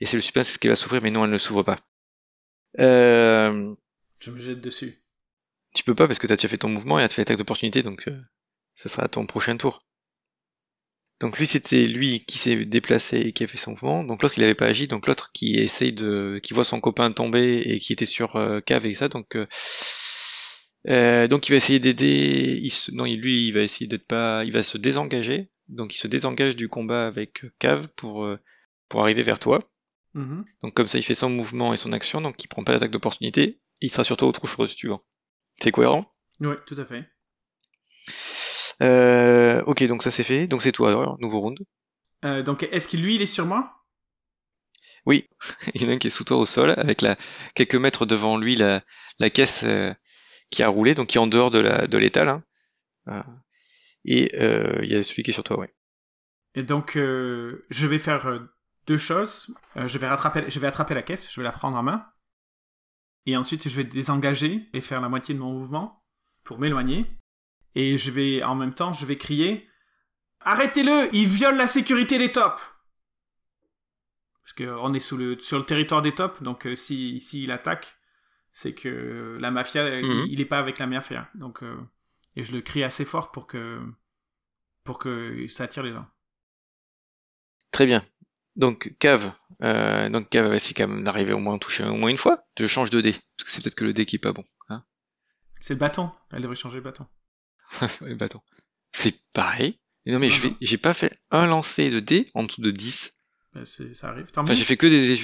et 0.00 0.06
c'est 0.06 0.16
le 0.16 0.20
suspense 0.20 0.58
qui 0.58 0.68
va 0.68 0.76
s'ouvrir 0.76 1.02
mais 1.02 1.10
non 1.10 1.24
elle 1.24 1.30
ne 1.30 1.38
s'ouvre 1.38 1.62
pas. 1.62 1.78
Euh... 2.78 3.74
Je 4.20 4.30
me 4.30 4.38
jette 4.38 4.60
dessus. 4.60 5.02
Tu 5.74 5.84
peux 5.84 5.94
pas 5.94 6.06
parce 6.06 6.18
que 6.18 6.26
tu 6.26 6.32
as 6.32 6.36
déjà 6.36 6.48
fait 6.48 6.58
ton 6.58 6.68
mouvement 6.68 6.98
et 6.98 7.08
tu 7.08 7.14
fait 7.14 7.22
l'attaque 7.22 7.38
d'opportunité 7.38 7.82
donc 7.82 8.08
ça 8.74 8.88
sera 8.88 9.08
ton 9.08 9.26
prochain 9.26 9.56
tour. 9.56 9.86
Donc 11.20 11.38
lui 11.38 11.46
c'était 11.46 11.86
lui 11.86 12.20
qui 12.26 12.36
s'est 12.38 12.66
déplacé 12.66 13.18
et 13.20 13.32
qui 13.32 13.44
a 13.44 13.46
fait 13.46 13.56
son 13.56 13.70
mouvement. 13.72 14.04
Donc 14.04 14.22
l'autre 14.22 14.34
il 14.38 14.44
avait 14.44 14.54
pas 14.54 14.66
agi. 14.66 14.86
Donc 14.86 15.06
l'autre 15.06 15.32
qui 15.32 15.56
essaye 15.56 15.92
de, 15.92 16.38
qui 16.42 16.52
voit 16.52 16.64
son 16.64 16.80
copain 16.80 17.10
tomber 17.10 17.60
et 17.60 17.78
qui 17.78 17.92
était 17.92 18.06
sur 18.06 18.36
euh, 18.36 18.60
cave 18.60 18.84
et 18.84 18.94
ça. 18.94 19.08
Donc 19.08 19.34
euh, 19.34 19.46
euh, 20.88 21.26
donc 21.26 21.48
il 21.48 21.52
va 21.52 21.56
essayer 21.56 21.80
d'aider. 21.80 22.60
Il 22.62 22.72
non 22.94 23.04
lui 23.04 23.48
il 23.48 23.52
va 23.52 23.62
essayer 23.62 23.86
d'être 23.86 24.06
pas, 24.06 24.44
il 24.44 24.52
va 24.52 24.62
se 24.62 24.76
désengager. 24.76 25.50
Donc 25.68 25.94
il 25.94 25.98
se 25.98 26.06
désengage 26.06 26.54
du 26.54 26.68
combat 26.68 27.06
avec 27.06 27.44
cave 27.58 27.88
pour 27.96 28.28
pour 28.88 29.00
arriver 29.00 29.22
vers 29.22 29.38
toi. 29.38 29.60
Mm-hmm. 30.16 30.44
Donc 30.62 30.74
comme 30.74 30.88
ça 30.88 30.98
il 30.98 31.04
fait 31.04 31.14
son 31.14 31.30
mouvement 31.30 31.74
et 31.74 31.76
son 31.76 31.92
action. 31.92 32.20
Donc 32.20 32.42
il 32.42 32.48
prend 32.48 32.64
pas 32.64 32.72
l'attaque 32.72 32.90
d'opportunité. 32.90 33.60
Il 33.80 33.90
sera 33.90 34.04
sur 34.04 34.16
toi 34.16 34.28
au 34.28 34.32
trou 34.32 34.48
suivant. 34.66 35.00
C'est 35.58 35.70
cohérent? 35.70 36.10
Oui 36.40 36.54
tout 36.66 36.76
à 36.78 36.84
fait. 36.84 37.08
Euh, 38.82 39.62
ok, 39.64 39.84
donc 39.84 40.02
ça 40.02 40.10
c'est 40.10 40.22
fait. 40.22 40.46
Donc 40.46 40.62
c'est 40.62 40.72
toi, 40.72 40.90
alors, 40.90 41.18
nouveau 41.20 41.40
round. 41.40 41.58
Euh, 42.24 42.42
donc 42.42 42.68
est-ce 42.70 42.88
que 42.88 42.96
lui, 42.96 43.14
il 43.14 43.22
est 43.22 43.26
sur 43.26 43.46
moi? 43.46 43.84
Oui, 45.06 45.28
il 45.74 45.82
y 45.82 45.84
en 45.86 45.88
a 45.88 45.92
un 45.92 45.98
qui 45.98 46.08
est 46.08 46.10
sous 46.10 46.24
toi 46.24 46.36
au 46.36 46.46
sol, 46.46 46.74
avec 46.76 47.02
la 47.02 47.16
quelques 47.54 47.76
mètres 47.76 48.06
devant 48.06 48.36
lui 48.36 48.56
la, 48.56 48.82
la 49.18 49.30
caisse 49.30 49.62
euh, 49.64 49.94
qui 50.50 50.62
a 50.62 50.68
roulé, 50.68 50.94
donc 50.94 51.08
qui 51.08 51.18
est 51.18 51.20
en 51.20 51.26
dehors 51.26 51.50
de 51.50 51.58
la 51.58 51.86
de 51.86 51.98
l'étal. 51.98 52.28
Hein. 52.28 52.44
Euh, 53.08 53.22
et 54.04 54.30
euh, 54.34 54.80
il 54.82 54.92
y 54.92 54.96
a 54.96 55.02
celui 55.02 55.22
qui 55.22 55.30
est 55.30 55.34
sur 55.34 55.44
toi, 55.44 55.58
ouais. 55.58 55.72
Et 56.54 56.62
donc 56.62 56.92
je 56.94 57.86
vais 57.86 57.98
faire 57.98 58.48
deux 58.86 58.96
choses. 58.96 59.54
je 59.74 59.98
vais 59.98 60.08
rattraper, 60.08 60.44
je 60.48 60.58
vais 60.58 60.66
attraper 60.66 60.94
la 60.94 61.02
caisse, 61.02 61.32
je 61.32 61.40
vais 61.40 61.44
la 61.44 61.52
prendre 61.52 61.76
en 61.76 61.82
main. 61.82 62.06
Et 63.26 63.36
ensuite, 63.36 63.68
je 63.68 63.76
vais 63.76 63.84
désengager 63.84 64.68
et 64.72 64.80
faire 64.80 65.00
la 65.00 65.08
moitié 65.08 65.34
de 65.34 65.40
mon 65.40 65.52
mouvement 65.52 66.04
pour 66.44 66.58
m'éloigner 66.58 67.06
et 67.76 67.98
je 67.98 68.10
vais 68.10 68.42
en 68.42 68.54
même 68.54 68.74
temps, 68.74 68.92
je 68.92 69.06
vais 69.06 69.16
crier 69.16 69.68
Arrêtez-le, 70.40 71.08
il 71.12 71.26
viole 71.26 71.56
la 71.56 71.66
sécurité 71.66 72.18
des 72.18 72.30
tops. 72.30 72.62
Parce 74.42 74.52
qu'on 74.52 74.94
est 74.94 75.00
sous 75.00 75.16
le, 75.16 75.38
sur 75.40 75.58
le 75.58 75.64
territoire 75.64 76.02
des 76.02 76.14
tops, 76.14 76.40
donc 76.40 76.66
euh, 76.66 76.76
si, 76.76 77.16
il 77.32 77.50
attaque, 77.50 77.98
c'est 78.52 78.72
que 78.72 79.36
la 79.40 79.50
mafia, 79.50 79.82
euh, 79.82 80.00
mhm. 80.00 80.26
il, 80.30 80.38
n'est 80.38 80.44
pas 80.44 80.60
avec 80.60 80.78
la 80.78 80.86
mafia. 80.86 81.28
Donc, 81.34 81.64
euh, 81.64 81.76
et 82.36 82.44
je 82.44 82.52
le 82.52 82.60
crie 82.60 82.84
assez 82.84 83.04
fort 83.04 83.32
pour 83.32 83.48
que, 83.48 83.82
pour 84.84 85.00
que 85.00 85.48
ça 85.48 85.64
attire 85.64 85.82
les 85.82 85.92
gens. 85.92 86.06
Très 87.72 87.86
bien. 87.86 88.00
Donc 88.56 88.94
cave, 88.98 89.30
donc 89.60 90.30
cave 90.30 90.48
va 90.48 90.56
essayer 90.56 90.74
quand 90.74 90.88
même 90.88 91.04
d'arriver 91.04 91.32
au 91.32 91.38
moins 91.38 91.58
toucher 91.58 91.84
au 91.84 91.94
moins 91.94 92.10
une 92.10 92.16
fois. 92.16 92.44
Je 92.58 92.66
change 92.66 92.90
de 92.90 93.00
dé 93.00 93.12
parce 93.12 93.44
que 93.44 93.50
c'est 93.50 93.62
peut-être 93.62 93.74
que 93.74 93.84
le 93.84 93.92
dé 93.92 94.06
qui 94.06 94.16
est 94.16 94.20
pas 94.20 94.32
bon. 94.32 94.44
Hein 94.68 94.82
c'est 95.60 95.74
le 95.74 95.78
bâton. 95.78 96.10
Elle 96.32 96.42
devrait 96.42 96.56
changer 96.56 96.76
le 96.76 96.82
bâton. 96.82 97.06
C'est 98.92 99.14
pareil. 99.34 99.78
Non 100.06 100.18
mais 100.18 100.28
je 100.28 100.38
fais, 100.38 100.52
j'ai 100.60 100.78
pas 100.78 100.94
fait 100.94 101.12
un 101.30 101.46
lancer 101.46 101.90
de 101.90 102.00
dés 102.00 102.26
en 102.34 102.44
dessous 102.44 102.62
de 102.62 102.70
10. 102.70 103.12
ça 103.64 104.08
arrive. 104.08 104.30
Enfin, 104.36 104.54
j'ai 104.54 104.64
fait 104.64 104.76
que 104.76 104.86
des. 104.86 105.16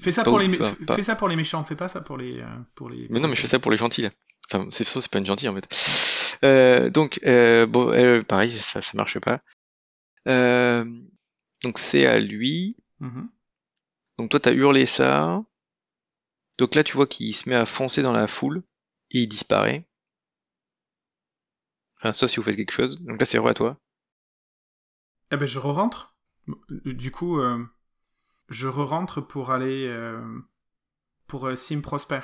Fais 0.00 0.10
ça 0.10 0.24
pour 0.24 0.38
les, 0.38 0.50
fais 0.50 1.02
ça 1.02 1.14
pour 1.14 1.28
les 1.28 1.36
méchants. 1.36 1.64
Fais 1.64 1.76
pas 1.76 1.88
ça 1.88 2.00
pour 2.00 2.18
les, 2.18 2.40
euh, 2.40 2.46
pour 2.74 2.90
les. 2.90 3.06
Mais 3.10 3.20
non, 3.20 3.28
mais 3.28 3.36
je 3.36 3.40
fais 3.40 3.46
ça 3.46 3.60
pour 3.60 3.70
les 3.70 3.76
gentils. 3.76 4.02
Là. 4.02 4.10
Enfin, 4.50 4.66
c'est 4.70 4.84
c'est 4.84 5.10
pas 5.10 5.20
une 5.20 5.26
gentille 5.26 5.48
en 5.48 5.54
fait. 5.54 5.68
Euh, 6.44 6.90
donc, 6.90 7.20
euh, 7.24 7.66
bon, 7.66 7.92
euh, 7.92 8.22
pareil, 8.22 8.50
ça, 8.50 8.82
ça 8.82 8.92
marche 8.94 9.18
pas. 9.20 9.40
Donc 11.64 11.78
c'est 11.78 12.06
à 12.06 12.20
lui. 12.20 12.76
Mm-hmm. 13.00 13.28
Donc 14.18 14.30
toi, 14.30 14.38
t'as 14.38 14.52
hurlé 14.52 14.86
ça. 14.86 15.42
Donc 16.58 16.74
là, 16.76 16.84
tu 16.84 16.94
vois 16.94 17.06
qu'il 17.06 17.34
se 17.34 17.48
met 17.48 17.56
à 17.56 17.66
foncer 17.66 18.02
dans 18.02 18.12
la 18.12 18.28
foule 18.28 18.62
et 19.10 19.22
il 19.22 19.28
disparaît. 19.28 19.88
Enfin, 21.96 22.12
sauf 22.12 22.30
si 22.30 22.36
vous 22.36 22.42
faites 22.42 22.56
quelque 22.56 22.70
chose. 22.70 23.02
Donc 23.02 23.18
là, 23.18 23.26
c'est 23.26 23.38
re 23.38 23.48
à 23.48 23.54
toi. 23.54 23.80
Eh 25.32 25.36
ben, 25.36 25.46
je 25.46 25.58
re-rentre. 25.58 26.14
Du 26.68 27.10
coup, 27.10 27.40
euh, 27.40 27.64
je 28.50 28.68
re-rentre 28.68 29.26
pour 29.26 29.50
aller 29.50 29.86
euh, 29.88 30.22
pour 31.26 31.46
euh, 31.46 31.56
Sim 31.56 31.80
Prosper. 31.80 32.20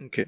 Ok. 0.00 0.24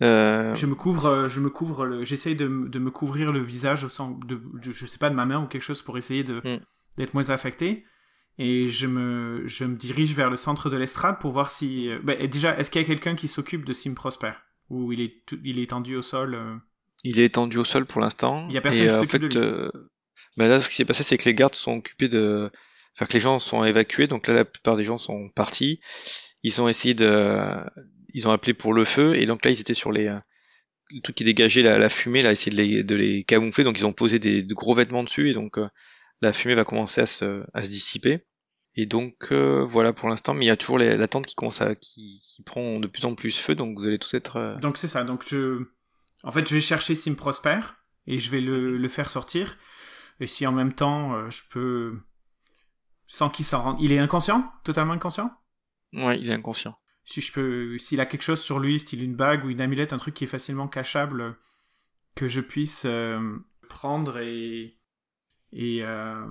Je 0.00 0.66
me 0.66 0.74
couvre, 0.74 1.28
je 1.28 1.40
me 1.40 1.48
couvre, 1.48 2.02
j'essaye 2.02 2.34
de, 2.34 2.66
de, 2.68 2.78
me 2.80 2.90
couvrir 2.90 3.32
le 3.32 3.40
visage, 3.40 3.84
au 3.84 4.14
de, 4.24 4.42
je 4.60 4.86
sais 4.86 4.98
pas, 4.98 5.08
de 5.08 5.14
ma 5.14 5.24
main 5.24 5.42
ou 5.42 5.46
quelque 5.46 5.62
chose 5.62 5.80
pour 5.80 5.96
essayer 5.96 6.24
de 6.24 6.40
hmm. 6.44 6.60
D'être 6.96 7.14
moins 7.14 7.30
affecté. 7.30 7.84
Et 8.38 8.68
je 8.68 8.86
me, 8.86 9.42
je 9.46 9.64
me 9.64 9.76
dirige 9.76 10.14
vers 10.14 10.30
le 10.30 10.36
centre 10.36 10.70
de 10.70 10.76
l'estrade 10.76 11.18
pour 11.20 11.32
voir 11.32 11.50
si. 11.50 11.90
Ben, 12.02 12.26
déjà, 12.26 12.58
est-ce 12.58 12.70
qu'il 12.70 12.80
y 12.80 12.84
a 12.84 12.86
quelqu'un 12.86 13.14
qui 13.14 13.28
s'occupe 13.28 13.64
de 13.64 13.72
Sim 13.72 13.94
Prosper? 13.94 14.32
Ou 14.70 14.92
il 14.92 15.00
est, 15.00 15.22
il 15.44 15.58
est 15.58 15.70
tendu 15.70 15.96
au 15.96 16.02
sol 16.02 16.60
il 17.04 17.18
est 17.18 17.24
étendu 17.24 17.58
au 17.58 17.64
sol 17.64 17.84
pour 17.84 18.00
l'instant. 18.00 18.46
Il 18.48 18.54
y 18.54 18.58
a 18.58 18.60
personne 18.60 18.88
qui 18.88 18.94
en 18.94 19.04
fait, 19.04 19.36
euh, 19.36 19.70
bah 20.36 20.46
là, 20.46 20.60
ce 20.60 20.68
qui 20.68 20.76
s'est 20.76 20.84
passé, 20.84 21.02
c'est 21.02 21.18
que 21.18 21.24
les 21.24 21.34
gardes 21.34 21.54
sont 21.54 21.78
occupés 21.78 22.08
de, 22.08 22.50
enfin 22.94 23.06
que 23.06 23.12
les 23.14 23.20
gens 23.20 23.38
sont 23.38 23.64
évacués. 23.64 24.06
Donc 24.06 24.26
là, 24.28 24.34
la 24.34 24.44
plupart 24.44 24.76
des 24.76 24.84
gens 24.84 24.98
sont 24.98 25.28
partis. 25.30 25.80
Ils 26.42 26.60
ont 26.60 26.68
essayé 26.68 26.94
de, 26.94 27.56
ils 28.14 28.28
ont 28.28 28.32
appelé 28.32 28.54
pour 28.54 28.72
le 28.72 28.84
feu 28.84 29.16
et 29.16 29.26
donc 29.26 29.44
là, 29.44 29.50
ils 29.50 29.60
étaient 29.60 29.74
sur 29.74 29.90
les, 29.90 30.04
le 30.04 31.00
truc 31.00 31.16
qui 31.16 31.24
dégageait 31.24 31.62
la, 31.62 31.88
fumée, 31.88 32.22
là, 32.22 32.32
essayer 32.32 32.52
de 32.52 32.62
les, 32.62 32.84
de 32.84 32.94
les 32.94 33.24
camoufler. 33.24 33.64
Donc 33.64 33.78
ils 33.78 33.86
ont 33.86 33.92
posé 33.92 34.18
des 34.18 34.42
de 34.42 34.54
gros 34.54 34.74
vêtements 34.74 35.02
dessus 35.02 35.30
et 35.30 35.34
donc 35.34 35.58
euh, 35.58 35.68
la 36.22 36.32
fumée 36.32 36.54
va 36.54 36.64
commencer 36.64 37.02
à 37.02 37.06
se, 37.06 37.44
à 37.52 37.62
se 37.62 37.68
dissiper. 37.68 38.24
Et 38.74 38.86
donc 38.86 39.32
euh, 39.32 39.62
voilà 39.62 39.92
pour 39.92 40.08
l'instant, 40.08 40.32
mais 40.32 40.46
il 40.46 40.48
y 40.48 40.50
a 40.50 40.56
toujours 40.56 40.78
la 40.78 41.08
tente 41.08 41.26
qui 41.26 41.34
commence 41.34 41.60
à 41.60 41.74
qui, 41.74 42.20
qui 42.22 42.42
prend 42.42 42.80
de 42.80 42.86
plus 42.86 43.04
en 43.04 43.14
plus 43.14 43.38
feu, 43.38 43.54
donc 43.54 43.78
vous 43.78 43.84
allez 43.84 43.98
tous 43.98 44.14
être. 44.14 44.58
Donc 44.62 44.78
c'est 44.78 44.88
ça. 44.88 45.04
Donc 45.04 45.24
je 45.26 45.66
en 46.22 46.30
fait, 46.30 46.48
je 46.48 46.54
vais 46.54 46.60
chercher 46.60 46.94
Sim 46.94 47.14
Prosper 47.14 47.60
et 48.06 48.18
je 48.18 48.30
vais 48.30 48.40
le, 48.40 48.88
faire 48.88 49.08
sortir. 49.08 49.58
Et 50.20 50.26
si 50.26 50.46
en 50.46 50.52
même 50.52 50.72
temps, 50.72 51.14
euh, 51.14 51.30
je 51.30 51.42
peux. 51.50 51.98
Sans 53.06 53.28
qu'il 53.28 53.44
s'en 53.44 53.62
rende. 53.62 53.76
Il 53.80 53.92
est 53.92 53.98
inconscient? 53.98 54.50
Totalement 54.64 54.92
inconscient? 54.92 55.30
Ouais, 55.92 56.18
il 56.18 56.30
est 56.30 56.34
inconscient. 56.34 56.78
Si 57.04 57.20
je 57.20 57.32
peux. 57.32 57.76
S'il 57.78 58.00
a 58.00 58.06
quelque 58.06 58.22
chose 58.22 58.40
sur 58.40 58.60
lui, 58.60 58.78
style 58.78 59.02
une 59.02 59.16
bague 59.16 59.44
ou 59.44 59.50
une 59.50 59.60
amulette, 59.60 59.92
un 59.92 59.98
truc 59.98 60.14
qui 60.14 60.24
est 60.24 60.28
facilement 60.28 60.68
cachable, 60.68 61.36
que 62.14 62.28
je 62.28 62.40
puisse 62.40 62.84
euh, 62.84 63.38
prendre 63.68 64.18
et. 64.18 64.78
Et. 65.52 65.82
Euh, 65.82 66.26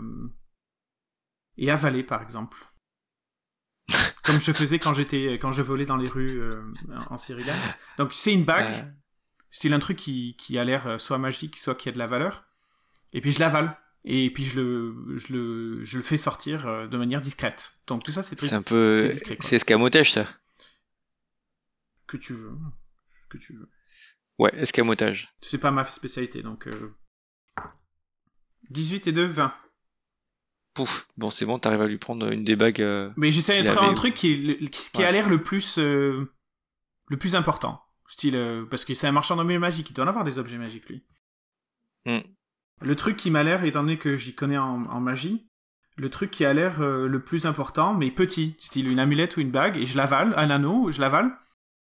et 1.58 1.70
avaler, 1.70 2.04
par 2.04 2.22
exemple. 2.22 2.58
Comme 4.24 4.40
je 4.40 4.52
faisais 4.52 4.80
quand 4.80 4.94
j'étais 4.94 5.34
quand 5.34 5.52
je 5.52 5.62
volais 5.62 5.86
dans 5.86 5.98
les 5.98 6.08
rues 6.08 6.42
en 7.10 7.18
Syrie. 7.18 7.44
Donc 7.98 8.14
c'est 8.14 8.34
une 8.34 8.46
bague 8.46 8.94
style 9.52 9.74
un 9.74 9.80
truc 9.80 9.98
qui, 9.98 10.36
qui 10.38 10.58
a 10.58 10.64
l'air 10.64 10.88
euh, 10.88 10.98
soit 10.98 11.18
magique, 11.18 11.58
soit 11.58 11.76
qui 11.76 11.90
a 11.90 11.92
de 11.92 12.00
la 12.00 12.08
valeur. 12.08 12.46
Et 13.14 13.22
puis 13.22 13.32
je 13.32 13.40
l'avale. 13.40 13.78
Et 14.04 14.34
puis 14.34 14.46
je 14.46 14.60
le, 14.60 15.18
je 15.18 15.34
le, 15.34 15.86
je 15.86 15.98
le 15.98 16.04
fais 16.04 16.18
sortir 16.18 16.66
euh, 16.66 16.88
de 16.88 16.98
manière 16.98 17.22
discrète. 17.22 17.74
Donc 17.86 18.04
tout 18.04 18.12
ça, 18.12 18.24
c'est 18.24 18.40
C'est 18.40 18.54
un 18.54 18.64
peu. 18.64 19.12
C'est 19.42 19.58
escamotage, 19.58 20.12
ça. 20.12 20.26
Que 22.08 22.18
tu 22.18 22.34
veux. 22.34 22.58
Que 23.30 23.38
tu 23.38 23.54
veux. 23.54 23.70
Ouais, 24.40 24.52
escamotage. 24.56 25.30
C'est 25.42 25.60
pas 25.60 25.70
ma 25.70 25.84
spécialité, 25.84 26.42
donc. 26.42 26.68
18 28.72 29.08
euh, 29.08 29.10
et 29.10 29.14
2, 29.14 29.26
20. 29.26 29.54
Pouf, 30.74 31.08
bon 31.18 31.30
c'est 31.30 31.46
bon, 31.46 31.60
t'arrives 31.60 31.82
à 31.82 31.88
lui 31.88 31.98
prendre 31.98 32.32
une 32.32 32.44
des 32.44 32.56
bagues. 32.56 32.86
Mais 33.18 33.32
j'essaie 33.32 33.62
de 33.62 33.68
faire 33.68 33.84
un 33.84 33.94
truc 33.94 34.14
qui, 34.14 34.70
qui, 34.70 35.04
a 35.04 35.12
l'air 35.12 35.30
le 35.30 35.44
plus 35.44 35.78
le 37.12 37.18
plus 37.18 37.36
important. 37.36 37.84
Style, 38.08 38.36
euh, 38.36 38.66
parce 38.66 38.84
que 38.84 38.94
c'est 38.94 39.08
un 39.08 39.12
marchand 39.12 39.36
d'objets 39.36 39.60
magiques, 39.60 39.90
il 39.90 39.94
doit 39.94 40.06
en 40.06 40.08
avoir 40.08 40.24
des 40.24 40.40
objets 40.40 40.58
magiques, 40.58 40.90
lui. 40.90 41.04
Hmm. 42.06 42.20
Le 42.82 42.96
truc 42.96 43.16
qui 43.16 43.30
m'a 43.30 43.44
l'air, 43.44 43.64
étant 43.64 43.84
donné 43.84 43.98
que 43.98 44.16
j'y 44.16 44.34
connais 44.34 44.58
en, 44.58 45.00
magie, 45.00 45.48
le 45.98 46.10
truc 46.10 46.32
qui 46.32 46.46
a 46.46 46.54
l'air 46.54 46.82
euh, 46.82 47.08
le 47.08 47.24
plus 47.24 47.46
important, 47.46 47.94
mais 47.94 48.10
petit, 48.10 48.56
style 48.60 48.92
une 48.92 49.00
amulette 49.00 49.38
ou 49.38 49.42
une 49.42 49.52
bague, 49.52 49.78
et 49.78 49.86
je 49.86 49.98
l'avale, 49.98 50.34
un 50.36 50.50
anneau, 50.50 50.90
je 50.90 51.00
l'avale, 51.00 51.38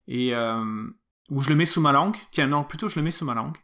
et 0.07 0.35
euh, 0.35 0.87
ou 1.31 1.41
je 1.41 1.49
le 1.49 1.55
mets 1.55 1.65
sous 1.65 1.81
ma 1.81 1.93
langue. 1.93 2.17
Tiens, 2.33 2.49
non, 2.49 2.65
plutôt 2.65 2.89
je 2.89 2.99
le 2.99 3.05
mets 3.05 3.11
sous 3.11 3.25
ma 3.25 3.35
langue. 3.35 3.57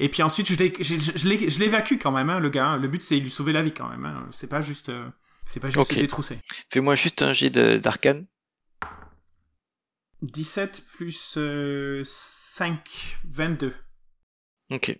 Et 0.00 0.08
puis 0.08 0.22
ensuite, 0.22 0.46
je 0.46 1.58
l'évacue 1.58 1.94
quand 2.00 2.12
même, 2.12 2.30
hein, 2.30 2.38
le 2.38 2.50
gars. 2.50 2.76
Le 2.76 2.86
but, 2.86 3.02
c'est 3.02 3.16
de 3.16 3.24
lui 3.24 3.30
sauver 3.30 3.52
la 3.52 3.62
vie 3.62 3.74
quand 3.74 3.88
même. 3.88 4.04
Hein. 4.04 4.28
C'est 4.32 4.46
pas 4.46 4.60
juste, 4.60 4.92
c'est 5.44 5.58
pas 5.58 5.70
juste 5.70 5.94
détrousser. 5.94 6.38
Fais-moi 6.70 6.94
juste 6.94 7.20
un 7.22 7.32
jet 7.32 7.50
d'arcane. 7.50 8.26
17 10.22 10.84
plus 10.96 11.36
5, 12.04 13.18
22. 13.24 13.74
Ok. 14.70 14.98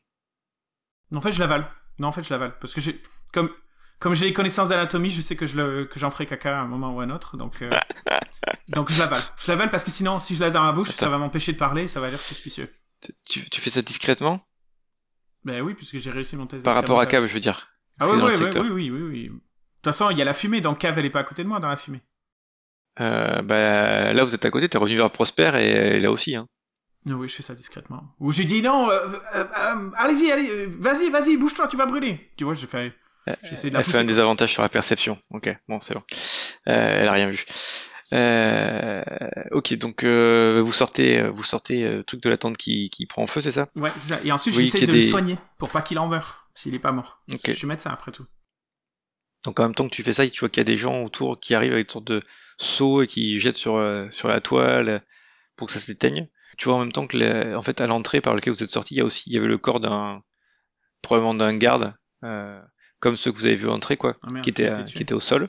En 1.15 1.21
fait, 1.21 1.33
je 1.33 1.41
l'avale. 1.41 1.71
Non, 1.99 2.09
en 2.09 2.13
fait, 2.13 2.25
je 2.25 2.31
l'avale. 2.31 2.59
Parce 2.59 2.75
que 2.75 2.81
j'ai. 2.81 3.01
Comme. 3.33 3.51
comme 4.01 4.15
j'ai 4.15 4.25
les 4.27 4.33
connaissances 4.33 4.69
d'anatomie, 4.71 5.11
je 5.11 5.21
sais 5.23 5.37
que 5.37 5.47
je 5.47 5.57
le, 5.57 5.85
que 5.85 5.99
j'en 5.99 6.11
ferai 6.11 6.27
caca 6.27 6.59
à 6.59 6.63
un 6.63 6.67
moment 6.67 6.95
ou 6.95 7.01
à 7.01 7.05
un 7.05 7.11
autre, 7.11 7.37
donc 7.37 7.63
euh, 7.63 7.71
donc 8.69 8.91
je 8.91 8.99
l'avale. 8.99 9.23
Je 9.39 9.51
l'avale 9.51 9.71
parce 9.71 9.85
que 9.85 9.91
sinon, 9.91 10.19
si 10.21 10.35
je 10.35 10.43
l'ai 10.43 10.51
dans 10.51 10.65
la 10.65 10.73
bouche, 10.73 10.89
ça 10.89 11.09
va 11.09 11.19
m'empêcher 11.19 11.53
de 11.53 11.59
parler, 11.59 11.87
ça 11.87 12.01
va 12.01 12.11
l'air 12.11 12.21
suspicieux. 12.21 12.71
Tu, 13.25 13.49
tu 13.49 13.61
fais 13.61 13.71
ça 13.71 13.83
discrètement? 13.83 14.48
Ben 15.45 15.61
oui, 15.63 15.75
puisque 15.75 15.99
j'ai 15.99 16.11
réussi 16.11 16.37
mon 16.37 16.47
test. 16.47 16.65
Par 16.65 16.75
rapport 16.75 17.01
à. 17.01 17.07
Cave, 17.07 17.27
je 17.27 17.35
veux 17.35 17.41
dire. 17.41 17.69
Ah 18.01 18.09
oui, 18.11 18.19
dans 18.19 18.27
oui, 18.27 18.71
oui, 18.71 18.91
oui, 18.91 19.03
oui. 19.03 19.25
De 19.29 19.31
toute 19.31 19.85
façon, 19.85 20.11
il 20.11 20.19
y 20.19 20.23
a 20.23 20.25
la 20.25 20.35
fumée, 20.35 20.61
donc 20.61 20.79
Cave, 20.79 20.99
elle 20.99 21.07
est 21.07 21.11
pas 21.11 21.21
à 21.21 21.25
côté 21.25 21.43
de 21.43 21.49
moi 21.49 21.61
dans 21.61 21.69
la 21.69 21.77
fumée. 21.77 22.03
Euh, 23.01 23.43
bah, 23.43 24.13
là, 24.13 24.25
vous 24.25 24.35
êtes 24.35 24.45
à 24.45 24.51
côté, 24.51 24.69
t'es 24.69 24.79
revenu 24.79 24.97
vers 24.97 25.11
Prosper 25.11 25.53
et, 25.55 25.97
et 25.97 26.01
là 26.01 26.11
aussi. 26.11 26.35
Hein. 26.37 26.47
Oui, 27.07 27.29
je 27.29 27.37
fais 27.37 27.43
ça 27.43 27.55
discrètement. 27.55 28.15
Ou 28.19 28.33
je 28.33 28.43
dis 28.43 28.63
non, 28.63 28.91
euh, 28.91 29.09
euh, 29.35 29.45
euh, 29.45 29.91
allez-y, 29.97 30.31
allez, 30.31 30.67
vas-y, 30.67 31.11
vas-y, 31.11 31.37
bouge-toi, 31.37 31.69
tu 31.69 31.77
vas 31.77 31.87
brûler. 31.87 32.31
Tu 32.37 32.45
vois, 32.45 32.55
je 32.55 32.67
fais, 32.67 32.93
j'essaie 33.45 33.69
de 33.69 33.75
la 33.75 33.81
Elle 33.81 33.87
fait 33.87 33.99
un 33.99 34.05
désavantage 34.05 34.53
sur 34.53 34.63
la 34.63 34.69
perception. 34.69 35.19
Ok, 35.31 35.55
bon, 35.69 35.81
c'est 35.81 35.95
bon. 35.95 36.03
Elle 36.65 37.09
a 37.09 37.13
rien 37.13 37.31
vu. 37.31 37.45
Euh, 38.13 39.03
ok, 39.51 39.75
donc 39.75 40.05
euh, 40.05 40.61
vous 40.65 40.73
sortez, 40.73 41.23
vous 41.29 41.43
sortez 41.43 41.85
euh, 41.87 42.03
truc 42.03 42.23
de 42.23 42.31
la 42.31 42.39
tente 42.39 42.57
qui, 42.57 42.89
qui 42.91 43.07
prend 43.07 43.27
feu, 43.27 43.41
c'est 43.41 43.53
ça? 43.53 43.69
Ouais, 43.77 43.91
c'est 43.97 44.15
ça. 44.15 44.21
Et 44.25 44.33
ensuite, 44.33 44.55
Oui, 44.57 44.67
j'essaie 44.67 44.87
de 44.87 44.93
a 44.93 44.95
le 44.95 45.01
des- 45.01 45.11
soigner 45.11 45.39
pour 45.59 45.69
pas 45.71 45.83
qu'il 45.83 45.99
en 45.99 46.09
meure 46.09 46.49
s'il 46.55 46.75
est 46.75 46.79
pas 46.79 46.93
mort. 46.93 47.23
Ok. 47.33 47.41
Je 47.47 47.53
suis 47.53 47.67
médecin 47.67 47.91
après 47.91 48.11
tout. 48.13 48.25
Donc 49.45 49.61
en 49.61 49.65
même 49.65 49.75
temps 49.75 49.89
que 49.89 49.95
tu 49.95 50.03
fais 50.03 50.13
ça, 50.13 50.29
tu 50.29 50.41
vois 50.41 50.49
qu'il 50.49 50.61
y 50.61 50.63
a 50.63 50.65
des 50.65 50.77
gens 50.77 51.03
autour 51.05 51.39
qui 51.39 51.55
arrivent 51.55 51.73
avec 51.73 51.87
une 51.89 51.93
sorte 51.93 52.07
de 52.09 52.23
seau 52.59 53.03
et 53.03 53.07
qui 53.07 53.39
jettent 53.39 53.57
sur, 53.57 53.77
euh, 53.77 54.09
sur 54.11 54.29
la 54.29 54.41
toile 54.41 54.89
euh, 54.89 54.99
pour 55.57 55.69
que 55.69 55.73
ça 55.73 55.79
s'éteigne. 55.79 56.29
Tu 56.57 56.65
vois 56.69 56.77
en 56.77 56.81
même 56.81 56.93
temps 56.93 57.07
que 57.07 57.17
la- 57.17 57.57
en 57.57 57.63
fait 57.63 57.81
à 57.81 57.87
l'entrée 57.87 58.21
par 58.21 58.35
lequel 58.35 58.53
vous 58.53 58.63
êtes 58.65 58.71
sorti, 58.71 58.95
il 58.95 58.99
y 58.99 59.01
a 59.01 59.05
aussi 59.05 59.31
il 59.31 59.35
y 59.35 59.39
avait 59.39 59.47
le 59.47 59.59
corps 59.59 59.81
d'un 59.81 60.23
probablement 61.03 61.35
d'un 61.35 61.57
garde 61.57 61.95
euh, 62.25 62.61
comme 62.99 63.17
ceux 63.17 63.31
que 63.31 63.37
vous 63.37 63.47
avez 63.47 63.55
vu 63.55 63.69
entrer 63.69 63.97
quoi, 63.97 64.17
Ah 64.23 64.31
merde, 64.31 64.43
qui 64.43 64.51
était 64.51 64.69
euh, 64.69 64.83
qui 64.83 65.03
était 65.03 65.15
au 65.15 65.21
sol. 65.21 65.49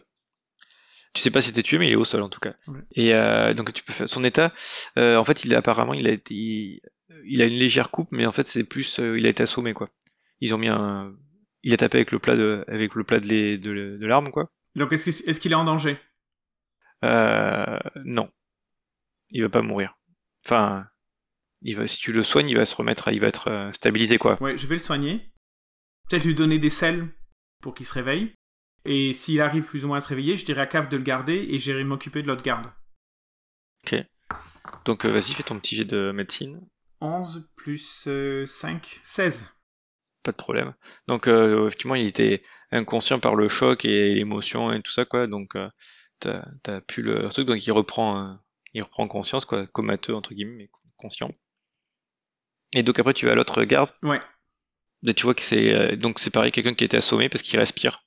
Tu 1.13 1.21
sais 1.21 1.31
pas 1.31 1.41
s'il 1.41 1.51
était 1.51 1.63
tué 1.63 1.77
mais 1.79 1.87
il 1.87 1.91
est 1.93 1.95
au 1.95 2.05
sol 2.05 2.21
en 2.21 2.29
tout 2.29 2.39
cas. 2.39 2.53
Ouais. 2.67 2.81
Et 2.93 3.13
euh, 3.13 3.53
donc 3.53 3.73
tu 3.73 3.83
peux 3.83 3.93
faire 3.93 4.07
son 4.09 4.23
état 4.23 4.53
euh, 4.97 5.17
en 5.17 5.23
fait, 5.23 5.43
il 5.43 5.51
est 5.53 5.55
apparemment 5.55 5.93
il 5.93 6.07
a 6.07 6.11
été 6.11 6.33
il, 6.33 6.81
il 7.25 7.41
a 7.41 7.45
une 7.45 7.55
légère 7.55 7.89
coupe 7.91 8.09
mais 8.11 8.25
en 8.25 8.31
fait 8.31 8.45
c'est 8.47 8.63
plus 8.63 8.99
euh, 8.99 9.17
il 9.17 9.25
a 9.25 9.29
été 9.29 9.43
assommé 9.43 9.73
quoi. 9.73 9.87
Ils 10.39 10.53
ont 10.53 10.57
mis 10.57 10.67
un 10.69 11.13
il 11.63 11.73
a 11.73 11.77
tapé 11.77 11.97
avec 11.97 12.11
le 12.11 12.19
plat 12.19 12.35
de 12.35 12.63
avec 12.67 12.95
le 12.95 13.03
plat 13.03 13.19
de 13.19 13.25
les- 13.27 13.57
de, 13.57 13.97
de 13.97 14.05
l'arme 14.07 14.29
quoi. 14.31 14.49
Donc, 14.75 14.93
est-ce 14.93 15.39
qu'il 15.41 15.51
est 15.51 15.55
en 15.55 15.63
danger? 15.65 15.97
Euh, 17.03 17.79
non. 18.05 18.29
Il 19.31 19.41
va 19.41 19.49
pas 19.49 19.61
mourir. 19.61 19.97
Enfin, 20.45 20.87
il 21.61 21.75
va, 21.75 21.87
si 21.87 21.99
tu 21.99 22.13
le 22.13 22.23
soignes, 22.23 22.49
il 22.49 22.55
va 22.57 22.65
se 22.65 22.75
remettre, 22.75 23.07
à- 23.09 23.11
il 23.11 23.19
va 23.19 23.27
être 23.27 23.49
euh, 23.49 23.71
stabilisé, 23.71 24.17
quoi. 24.17 24.41
Ouais, 24.41 24.57
je 24.57 24.67
vais 24.67 24.75
le 24.75 24.79
soigner. 24.81 25.31
Peut-être 26.09 26.23
lui 26.23 26.35
donner 26.35 26.59
des 26.59 26.69
sels 26.69 27.07
pour 27.61 27.73
qu'il 27.73 27.85
se 27.85 27.93
réveille. 27.93 28.33
Et 28.85 29.13
s'il 29.13 29.41
arrive 29.41 29.65
plus 29.65 29.85
ou 29.85 29.89
moins 29.89 29.97
à 29.97 30.01
se 30.01 30.07
réveiller, 30.07 30.35
je 30.35 30.45
dirais 30.45 30.61
à 30.61 30.67
Cave 30.67 30.89
de 30.89 30.97
le 30.97 31.03
garder 31.03 31.47
et 31.49 31.59
j'irai 31.59 31.83
m'occuper 31.83 32.21
de 32.21 32.27
l'autre 32.27 32.43
garde. 32.43 32.71
Donc, 34.85 35.05
euh, 35.05 35.11
vas-y, 35.11 35.33
fais 35.33 35.43
ton 35.43 35.59
petit 35.59 35.75
jet 35.75 35.85
de 35.85 36.11
médecine. 36.11 36.61
11 37.01 37.49
plus 37.55 38.05
euh, 38.07 38.45
5, 38.45 39.01
16. 39.03 39.51
Pas 40.23 40.31
de 40.31 40.37
problème. 40.37 40.73
Donc, 41.07 41.27
euh, 41.27 41.67
effectivement, 41.67 41.95
il 41.95 42.07
était 42.07 42.41
inconscient 42.71 43.19
par 43.19 43.35
le 43.35 43.47
choc 43.47 43.85
et 43.85 44.13
l'émotion 44.15 44.71
et 44.71 44.81
tout 44.81 44.91
ça, 44.91 45.05
quoi. 45.05 45.27
Donc, 45.27 45.55
euh, 45.55 45.67
t'as, 46.19 46.81
pu 46.81 47.01
le 47.01 47.29
truc. 47.29 47.47
Donc, 47.47 47.65
il 47.65 47.71
reprend, 47.71 48.21
euh, 48.21 48.33
il 48.73 48.83
reprend 48.83 49.07
conscience, 49.07 49.45
quoi. 49.45 49.65
Comateux, 49.67 50.15
entre 50.15 50.33
guillemets, 50.33 50.55
mais 50.55 50.69
conscient. 50.97 51.29
Et 52.75 52.83
donc, 52.83 52.99
après, 52.99 53.13
tu 53.13 53.25
vas 53.25 53.31
à 53.31 53.35
l'autre 53.35 53.63
garde. 53.63 53.89
Ouais. 54.03 54.21
Et 55.07 55.13
tu 55.13 55.23
vois 55.23 55.33
que 55.33 55.41
c'est, 55.41 55.73
euh, 55.73 55.95
donc, 55.95 56.19
c'est 56.19 56.31
pareil, 56.31 56.51
quelqu'un 56.51 56.73
qui 56.73 56.83
était 56.83 56.97
assommé 56.97 57.29
parce 57.29 57.41
qu'il 57.41 57.57
respire. 57.57 57.97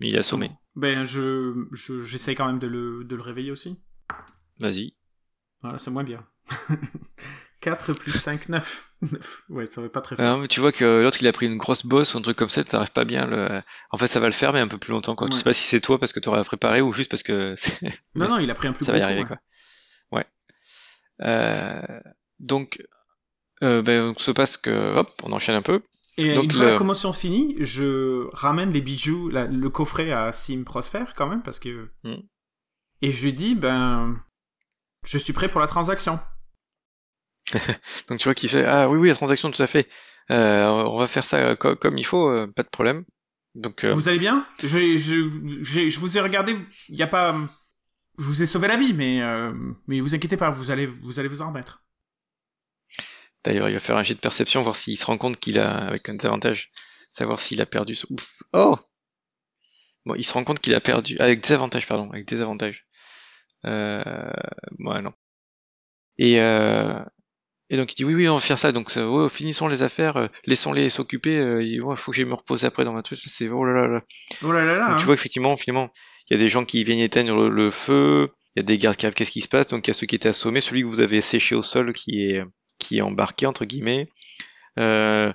Mais 0.00 0.08
il 0.08 0.14
est 0.14 0.18
assommé. 0.18 0.50
Ben, 0.76 1.04
je, 1.04 1.66
je- 1.72 2.02
j'essaie 2.04 2.34
quand 2.34 2.46
même 2.46 2.58
de 2.58 2.66
le, 2.66 3.04
de 3.04 3.14
le 3.16 3.22
réveiller 3.22 3.50
aussi. 3.50 3.78
Vas-y. 4.60 4.94
Voilà, 5.62 5.78
c'est 5.78 5.90
moins 5.90 6.04
bien. 6.04 6.26
4 7.60 7.92
plus 7.92 8.10
5, 8.10 8.48
9. 8.48 8.92
9. 9.02 9.42
Ouais, 9.50 9.66
ça 9.66 9.80
va 9.80 9.88
pas 9.88 10.00
très 10.00 10.16
fort. 10.16 10.24
Alors, 10.24 10.48
tu 10.48 10.58
vois 10.58 10.72
que 10.72 11.00
l'autre 11.02 11.18
il 11.20 11.28
a 11.28 11.32
pris 11.32 11.46
une 11.46 11.56
grosse 11.58 11.86
bosse 11.86 12.14
ou 12.14 12.18
un 12.18 12.22
truc 12.22 12.36
comme 12.36 12.48
ça, 12.48 12.64
t'arrives 12.64 12.90
pas 12.90 13.04
bien. 13.04 13.26
Le... 13.26 13.62
En 13.92 13.96
fait, 13.98 14.08
ça 14.08 14.18
va 14.18 14.26
le 14.26 14.32
faire, 14.32 14.52
mais 14.52 14.58
un 14.60 14.66
peu 14.66 14.78
plus 14.78 14.90
longtemps. 14.90 15.14
Quoi. 15.14 15.28
Je 15.28 15.32
Ouais. 15.32 15.38
sais 15.38 15.44
pas 15.44 15.52
si 15.52 15.62
c'est 15.64 15.80
toi 15.80 16.00
parce 16.00 16.12
que 16.12 16.18
t'aurais 16.18 16.42
préparé 16.42 16.80
ou 16.80 16.92
juste 16.92 17.10
parce 17.10 17.22
que 17.22 17.54
c'est- 17.56 17.80
non, 18.16 18.28
non, 18.28 18.38
il 18.40 18.50
a 18.50 18.54
pris 18.54 18.66
un 18.66 18.72
plus 18.72 18.84
ça 18.84 18.90
va 18.92 18.98
y 18.98 19.02
arriver. 19.02 19.22
coup, 19.22 19.28
Quoi. 19.28 19.38
Ouais. 20.18 20.26
Euh, 21.22 22.00
Donc, 22.40 22.82
euh, 23.62 23.82
ben, 23.82 24.06
donc, 24.08 24.20
se 24.20 24.32
passe 24.32 24.56
que, 24.56 24.96
hop, 24.96 25.12
on 25.22 25.30
enchaîne 25.30 25.54
un 25.54 25.62
peu. 25.62 25.80
Et 26.18 26.34
Donc, 26.34 26.44
une 26.44 26.50
fois 26.50 26.64
le- 26.64 26.70
la 26.72 26.78
commotion 26.78 27.12
finie, 27.12 27.56
je 27.58 28.28
ramène 28.34 28.72
les 28.72 28.80
bijoux, 28.80 29.28
la- 29.28 29.46
le 29.46 29.70
coffret 29.70 30.12
à 30.12 30.32
Sim 30.32 30.62
Prosper 30.64 31.04
quand 31.16 31.28
même, 31.28 31.42
parce 31.42 31.58
que. 31.60 31.88
Hmm. 32.04 32.16
Et 33.00 33.12
je 33.12 33.24
lui 33.24 33.32
dis, 33.32 33.54
ben. 33.54 34.20
Je 35.04 35.18
suis 35.18 35.32
prêt 35.32 35.48
pour 35.48 35.60
la 35.60 35.66
transaction. 35.66 36.20
Donc 38.08 38.18
tu 38.18 38.24
vois 38.24 38.34
qu'il 38.34 38.48
fait 38.48 38.64
ah 38.64 38.88
oui 38.88 38.98
oui 38.98 39.08
la 39.08 39.14
transaction 39.14 39.50
tout 39.50 39.62
à 39.62 39.66
fait. 39.66 39.88
Euh, 40.30 40.64
on 40.64 40.96
va 40.98 41.06
faire 41.08 41.24
ça 41.24 41.56
co- 41.56 41.74
comme 41.76 41.98
il 41.98 42.06
faut, 42.06 42.28
euh, 42.30 42.46
pas 42.46 42.62
de 42.62 42.68
problème. 42.68 43.04
Donc 43.54 43.84
euh, 43.84 43.92
Vous 43.92 44.08
allez 44.08 44.20
bien? 44.20 44.46
Je, 44.60 44.68
je, 44.96 45.30
je, 45.64 45.90
je 45.90 46.00
vous 46.00 46.16
ai 46.16 46.20
regardé, 46.20 46.56
il 46.88 46.96
y 46.96 47.02
a 47.02 47.06
pas. 47.08 47.34
Je 48.18 48.24
vous 48.24 48.42
ai 48.42 48.46
sauvé 48.46 48.68
la 48.68 48.76
vie, 48.76 48.92
mais. 48.94 49.20
euh, 49.22 49.52
mais 49.88 50.00
vous 50.00 50.14
inquiétez 50.14 50.36
pas, 50.36 50.50
vous 50.50 50.70
allez, 50.70 50.86
vous 50.86 51.18
allez 51.18 51.28
vous 51.28 51.42
en 51.42 51.48
remettre. 51.48 51.82
D'ailleurs 53.44 53.68
il 53.68 53.74
va 53.74 53.80
faire 53.80 53.96
un 53.96 54.04
jet 54.04 54.14
de 54.14 54.20
perception 54.20 54.62
voir 54.62 54.76
s'il 54.76 54.96
se 54.98 55.06
rend 55.06 55.18
compte 55.18 55.38
qu'il 55.38 55.58
a 55.58 55.76
avec 55.86 56.08
un 56.08 56.14
désavantage, 56.14 56.70
savoir 57.10 57.40
s'il 57.40 57.60
a 57.60 57.66
perdu. 57.66 57.94
son- 57.94 58.08
Ouf 58.10 58.42
oh 58.52 58.76
bon 60.04 60.14
il 60.16 60.24
se 60.24 60.32
rend 60.34 60.44
compte 60.44 60.60
qu'il 60.60 60.74
a 60.74 60.80
perdu 60.80 61.16
avec 61.20 61.40
désavantage 61.42 61.86
pardon 61.86 62.10
avec 62.10 62.26
désavantage. 62.26 62.86
Euh, 63.64 64.02
ouais 64.80 65.02
non. 65.02 65.12
Et 66.18 66.40
euh, 66.40 66.98
et 67.70 67.76
donc 67.76 67.92
il 67.92 67.96
dit 67.96 68.04
oui 68.04 68.14
oui 68.14 68.28
on 68.28 68.34
va 68.34 68.40
faire 68.40 68.58
ça 68.58 68.72
donc 68.72 68.90
ça, 68.90 69.08
ouais, 69.08 69.28
finissons 69.28 69.68
les 69.68 69.82
affaires, 69.82 70.16
euh, 70.16 70.26
laissons-les 70.46 70.90
s'occuper. 70.90 71.38
Euh, 71.38 71.62
il 71.62 71.80
ouais, 71.82 71.96
faut 71.96 72.10
que 72.10 72.16
j'aille 72.16 72.26
me 72.26 72.34
reposer 72.34 72.66
après 72.66 72.84
dans 72.84 72.92
ma 72.92 73.02
truc. 73.02 73.18
C'est 73.24 73.48
oh 73.48 73.64
là 73.64 73.72
là 73.72 73.88
là. 73.88 74.02
Oh 74.42 74.52
là 74.52 74.64
là 74.64 74.72
là 74.78 74.80
Donc, 74.80 74.90
hein. 74.90 74.96
tu 74.96 75.04
vois 75.06 75.14
effectivement, 75.14 75.56
finalement, 75.56 75.90
il 76.28 76.34
y 76.34 76.36
a 76.36 76.38
des 76.42 76.48
gens 76.48 76.64
qui 76.64 76.82
viennent 76.84 76.98
éteindre 76.98 77.34
le, 77.42 77.48
le 77.48 77.70
feu, 77.70 78.28
il 78.56 78.60
y 78.60 78.62
a 78.62 78.64
des 78.64 78.76
gardes 78.78 78.96
qui 78.96 79.06
arrivent, 79.06 79.14
qu'est-ce 79.14 79.30
qui 79.30 79.40
se 79.40 79.48
passe? 79.48 79.68
Donc 79.68 79.86
il 79.86 79.90
y 79.90 79.92
a 79.92 79.94
ceux 79.94 80.06
qui 80.06 80.16
étaient 80.16 80.28
assommés, 80.28 80.60
celui 80.60 80.82
que 80.82 80.86
vous 80.86 81.00
avez 81.00 81.20
séché 81.22 81.54
au 81.54 81.62
sol 81.62 81.92
qui 81.94 82.26
est 82.30 82.44
qui 82.82 82.98
est 82.98 83.02
embarqué 83.02 83.46
entre 83.46 83.64
guillemets. 83.64 84.08
Euh, 84.78 85.32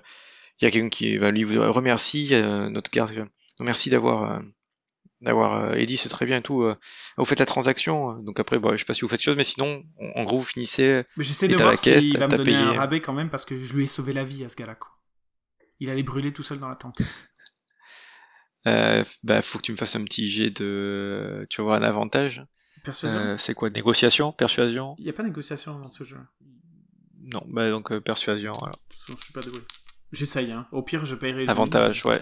il 0.59 0.65
y 0.65 0.67
a 0.67 0.71
quelqu'un 0.71 0.89
qui 0.89 1.17
va 1.17 1.31
lui 1.31 1.43
vous 1.43 1.61
remercie 1.71 2.29
euh, 2.33 2.69
notre 2.69 2.89
garde, 2.91 3.11
euh, 3.17 3.25
merci 3.59 3.89
d'avoir 3.89 4.31
euh, 4.31 4.39
d'avoir 5.21 5.73
aidé, 5.75 5.95
c'est 5.95 6.09
très 6.09 6.25
bien 6.27 6.37
et 6.37 6.41
tout. 6.43 6.63
vous 7.17 7.25
faites 7.25 7.39
la 7.39 7.45
transaction, 7.47 8.13
donc 8.21 8.39
après, 8.39 8.59
bon, 8.59 8.71
je 8.73 8.77
sais 8.77 8.85
pas 8.85 8.93
si 8.93 9.01
vous 9.01 9.07
faites 9.07 9.21
chose, 9.21 9.35
mais 9.35 9.43
sinon, 9.43 9.83
en 10.15 10.23
gros, 10.23 10.37
vous 10.37 10.43
finissez. 10.45 11.03
Mais 11.17 11.23
j'essaie 11.23 11.47
de 11.47 11.55
voir 11.55 11.71
la 11.71 11.77
caisse, 11.77 12.03
s'il 12.03 12.13
t'as- 12.13 12.19
va 12.19 12.27
me 12.27 12.37
donner 12.37 12.53
un 12.55 12.73
rabais 12.73 13.01
quand 13.01 13.13
même 13.13 13.31
parce 13.31 13.43
que 13.43 13.59
je 13.63 13.73
lui 13.73 13.83
ai 13.83 13.87
sauvé 13.87 14.13
la 14.13 14.23
vie 14.23 14.43
à 14.43 14.49
ce 14.49 14.55
gars-là. 14.55 14.77
Il 15.79 15.89
allait 15.89 16.03
brûler 16.03 16.31
tout 16.33 16.43
seul 16.43 16.59
dans 16.59 16.69
la 16.69 16.75
tente. 16.75 16.99
Euh, 18.67 19.03
bah, 19.23 19.41
faut 19.41 19.59
que 19.59 19.63
tu 19.63 19.71
me 19.71 19.77
fasses 19.77 19.95
un 19.95 20.03
petit 20.03 20.29
jet 20.29 20.49
de, 20.49 21.45
tu 21.49 21.61
vas 21.61 21.63
avoir 21.63 21.81
un 21.81 21.85
avantage. 21.87 22.43
Persuasion 22.83 23.19
Euh, 23.19 23.37
c'est 23.37 23.53
quoi, 23.53 23.69
négociation, 23.69 24.31
persuasion? 24.33 24.95
Il 24.99 25.05
n'y 25.05 25.09
a 25.09 25.13
pas 25.13 25.23
de 25.23 25.29
négociation 25.29 25.79
dans 25.79 25.91
ce 25.91 26.03
jeu. 26.03 26.17
Non, 27.27 27.43
bah 27.47 27.69
donc 27.69 27.91
euh, 27.91 27.99
persuasion. 28.01 28.53
Alors. 28.53 28.71
De 28.71 28.77
toute 28.89 28.99
façon, 28.99 29.17
je 29.19 29.23
suis 29.25 29.33
pas 29.33 29.41
doué. 29.41 29.59
J'essaye, 30.13 30.51
hein. 30.51 30.67
Au 30.71 30.81
pire, 30.81 31.05
je 31.05 31.15
paierai 31.15 31.43
le 31.43 31.49
Avantage, 31.49 32.05
ouais. 32.05 32.19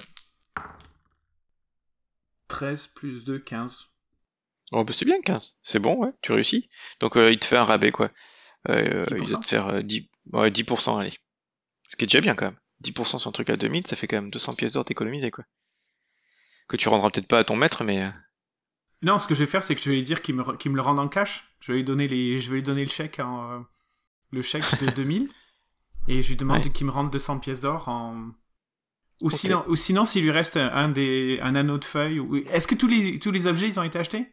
13 2.47 2.87
plus 2.87 3.23
2, 3.25 3.39
15. 3.39 3.89
Oh, 4.71 4.83
bah 4.83 4.93
c'est 4.93 5.05
bien 5.05 5.21
15. 5.21 5.59
C'est 5.61 5.79
bon, 5.79 5.95
ouais, 6.03 6.11
tu 6.21 6.31
réussis. 6.31 6.69
Donc 6.99 7.17
euh, 7.17 7.31
il 7.31 7.39
te 7.39 7.45
fait 7.45 7.57
un 7.57 7.63
rabais, 7.63 7.91
quoi. 7.91 8.09
Euh, 8.69 9.05
il 9.11 9.17
10%? 9.17 9.31
va 9.31 9.37
te 9.39 9.45
faire 9.47 9.67
euh, 9.67 9.81
10... 9.83 10.09
Ouais, 10.33 10.49
10%, 10.49 10.99
allez. 10.99 11.13
Ce 11.87 11.95
qui 11.95 12.05
est 12.05 12.07
déjà 12.07 12.21
bien, 12.21 12.35
quand 12.35 12.45
même. 12.45 12.59
10% 12.83 13.19
sur 13.19 13.27
un 13.27 13.31
truc 13.31 13.49
à 13.49 13.57
2000, 13.57 13.85
ça 13.85 13.95
fait 13.95 14.07
quand 14.07 14.17
même 14.17 14.31
200 14.31 14.55
pièces 14.55 14.71
d'or 14.71 14.85
d'économiser, 14.85 15.29
quoi. 15.31 15.45
Que 16.67 16.77
tu 16.77 16.89
rendras 16.89 17.11
peut-être 17.11 17.27
pas 17.27 17.39
à 17.39 17.43
ton 17.43 17.55
maître, 17.55 17.83
mais... 17.83 18.03
euh, 18.03 18.09
Non, 19.03 19.19
ce 19.19 19.27
que 19.27 19.35
je 19.35 19.43
vais 19.43 19.49
faire, 19.49 19.61
c'est 19.61 19.75
que 19.75 19.81
je 19.81 19.89
vais 19.91 19.97
lui 19.97 20.03
dire 20.03 20.21
qu'il 20.23 20.33
me, 20.35 20.41
re- 20.43 20.57
qu'il 20.57 20.71
me 20.71 20.75
le 20.77 20.81
rende 20.81 20.99
en 20.99 21.07
cash. 21.07 21.55
Je 21.59 21.71
vais 21.71 21.77
lui 21.79 21.85
donner, 21.85 22.07
les, 22.07 22.39
je 22.39 22.49
vais 22.49 22.55
lui 22.57 22.63
donner 22.63 22.81
le 22.81 22.89
chèque 22.89 23.19
en, 23.19 23.51
euh, 23.51 23.59
le 24.31 24.41
chèque 24.41 24.63
de 24.81 24.91
2000. 24.91 25.29
Et 26.07 26.21
je 26.21 26.29
lui 26.29 26.35
demande 26.35 26.63
Ouais. 26.63 26.71
qu'il 26.71 26.85
me 26.85 26.91
rende 26.91 27.11
200 27.11 27.39
pièces 27.39 27.61
d'or 27.61 27.87
en. 27.89 28.31
Ou 29.21 29.31
sinon, 29.31 29.63
ou 29.67 29.75
sinon 29.75 30.05
s'il 30.05 30.23
lui 30.23 30.31
reste 30.31 30.57
un, 30.57 30.67
un 30.67 30.89
des, 30.89 31.39
un 31.41 31.55
anneau 31.55 31.77
de 31.77 31.85
feuilles. 31.85 32.19
ou- 32.19 32.35
Est-ce 32.35 32.67
que 32.67 32.75
tous 32.75 32.87
les, 32.87 33.17
tous 33.17 33.31
les 33.31 33.47
objets, 33.47 33.67
ils 33.67 33.79
ont 33.79 33.83
été 33.83 33.97
achetés? 33.97 34.27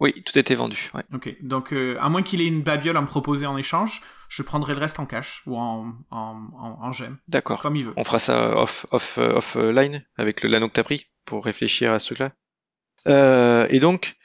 Oui, 0.00 0.12
tout 0.24 0.36
était 0.36 0.56
vendu, 0.56 0.90
ouais. 0.94 1.04
Ok, 1.14 1.36
donc 1.40 1.72
euh, 1.72 1.96
à 2.00 2.08
moins 2.08 2.22
qu'il 2.24 2.40
ait 2.40 2.46
une 2.46 2.62
babiole 2.62 2.96
à 2.96 3.00
me 3.00 3.06
proposer 3.06 3.46
en 3.46 3.56
échange, 3.56 4.02
je 4.28 4.42
prendrai 4.42 4.72
le 4.74 4.80
reste 4.80 4.98
en 4.98 5.06
cash 5.06 5.42
ou 5.46 5.56
en, 5.56 5.92
en, 6.10 6.48
en, 6.58 6.78
en 6.82 6.90
gemme, 6.92 7.16
D'accord. 7.28 7.62
comme 7.62 7.76
il 7.76 7.84
veut. 7.84 7.92
On 7.96 8.02
fera 8.02 8.18
ça 8.18 8.56
off, 8.58 8.86
off, 8.90 9.18
euh, 9.18 9.34
offline 9.34 10.04
avec 10.16 10.42
le 10.42 10.48
l'anneau 10.48 10.66
que 10.68 10.72
t'as 10.72 10.82
pris 10.82 11.06
pour 11.26 11.44
réfléchir 11.44 11.92
à 11.92 12.00
ce 12.00 12.06
truc-là? 12.06 12.32
Euh, 13.06 13.68
et 13.70 13.78
donc, 13.78 14.16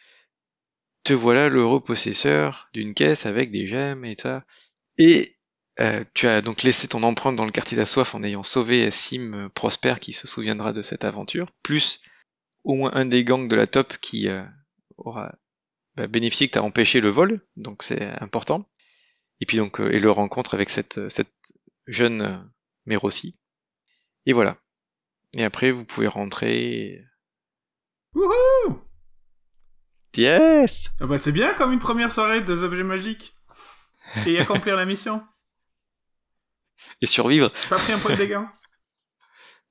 te 1.03 1.13
voilà 1.13 1.49
l'heureux 1.49 1.81
possesseur 1.81 2.69
d'une 2.73 2.93
caisse 2.95 3.25
avec 3.27 3.51
des 3.51 3.67
gemmes 3.67 4.05
et 4.05 4.15
ça. 4.19 4.45
Et 4.99 5.35
euh, 5.79 6.03
tu 6.13 6.27
as 6.27 6.41
donc 6.41 6.61
laissé 6.61 6.87
ton 6.87 7.01
empreinte 7.03 7.35
dans 7.35 7.45
le 7.45 7.51
quartier 7.51 7.77
d'Assoif 7.77 8.13
en 8.13 8.23
ayant 8.23 8.43
sauvé 8.43 8.91
Sim 8.91 9.33
euh, 9.33 9.49
Prosper 9.49 9.95
qui 9.99 10.13
se 10.13 10.27
souviendra 10.27 10.73
de 10.73 10.81
cette 10.81 11.05
aventure, 11.05 11.51
plus 11.63 12.01
au 12.63 12.75
moins 12.75 12.91
un 12.93 13.05
des 13.05 13.23
gangs 13.23 13.47
de 13.47 13.55
la 13.55 13.65
top 13.65 13.97
qui 13.97 14.27
euh, 14.27 14.43
aura 14.97 15.33
bah, 15.95 16.07
bénéficié 16.07 16.47
que 16.47 16.53
tu 16.53 16.59
as 16.59 16.63
empêché 16.63 17.01
le 17.01 17.09
vol, 17.09 17.41
donc 17.55 17.81
c'est 17.81 18.03
important. 18.21 18.69
Et 19.39 19.45
puis 19.45 19.57
donc, 19.57 19.79
euh, 19.79 19.91
et 19.91 19.99
le 19.99 20.11
rencontre 20.11 20.53
avec 20.53 20.69
cette, 20.69 21.09
cette 21.09 21.33
jeune 21.87 22.21
euh, 22.21 22.37
Mérossi. 22.85 23.33
Et 24.25 24.33
voilà. 24.33 24.57
Et 25.33 25.43
après, 25.43 25.71
vous 25.71 25.85
pouvez 25.85 26.07
rentrer. 26.07 27.03
Wouhou 28.13 28.81
Yes 30.17 30.89
ah 30.99 31.05
bah 31.05 31.17
C'est 31.17 31.31
bien 31.31 31.53
comme 31.53 31.71
une 31.71 31.79
première 31.79 32.11
soirée 32.11 32.41
de 32.41 32.45
deux 32.45 32.63
objets 32.63 32.83
magiques. 32.83 33.35
Et 34.25 34.39
accomplir 34.39 34.75
la 34.75 34.85
mission. 34.85 35.23
Et 37.01 37.05
survivre. 37.05 37.51
Pas 37.69 37.77
pris 37.77 37.93
un 37.93 37.99
point 37.99 38.11
de 38.11 38.17
dégâts 38.17 38.41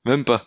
Même 0.05 0.25
pas. 0.25 0.47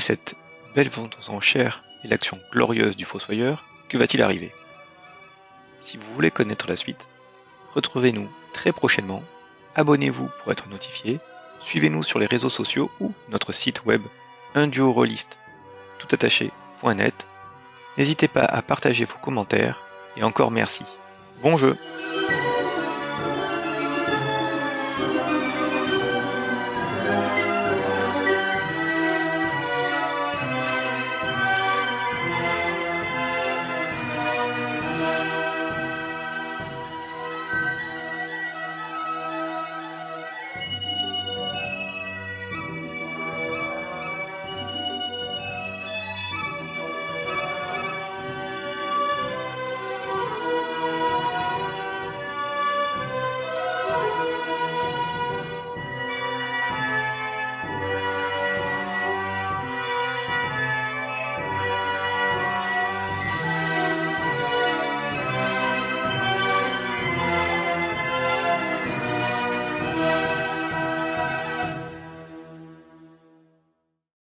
Cette 0.00 0.36
belle 0.74 0.88
vente 0.88 1.18
aux 1.20 1.30
enchères 1.30 1.82
et 2.04 2.08
l'action 2.08 2.38
glorieuse 2.52 2.96
du 2.96 3.04
Fossoyeur, 3.04 3.64
que 3.88 3.98
va-t-il 3.98 4.22
arriver? 4.22 4.52
Si 5.80 5.96
vous 5.96 6.14
voulez 6.14 6.30
connaître 6.30 6.68
la 6.68 6.76
suite, 6.76 7.08
retrouvez-nous 7.74 8.28
très 8.52 8.72
prochainement, 8.72 9.22
abonnez-vous 9.74 10.28
pour 10.38 10.52
être 10.52 10.68
notifié, 10.68 11.18
suivez-nous 11.60 12.04
sur 12.04 12.18
les 12.18 12.26
réseaux 12.26 12.50
sociaux 12.50 12.90
ou 13.00 13.12
notre 13.28 13.52
site 13.52 13.84
web 13.86 14.02
unduorolist. 14.54 15.36
N'hésitez 17.96 18.28
pas 18.28 18.44
à 18.44 18.62
partager 18.62 19.04
vos 19.04 19.18
commentaires 19.18 19.80
et 20.16 20.22
encore 20.22 20.52
merci. 20.52 20.84
Bon 21.42 21.56
jeu 21.56 21.76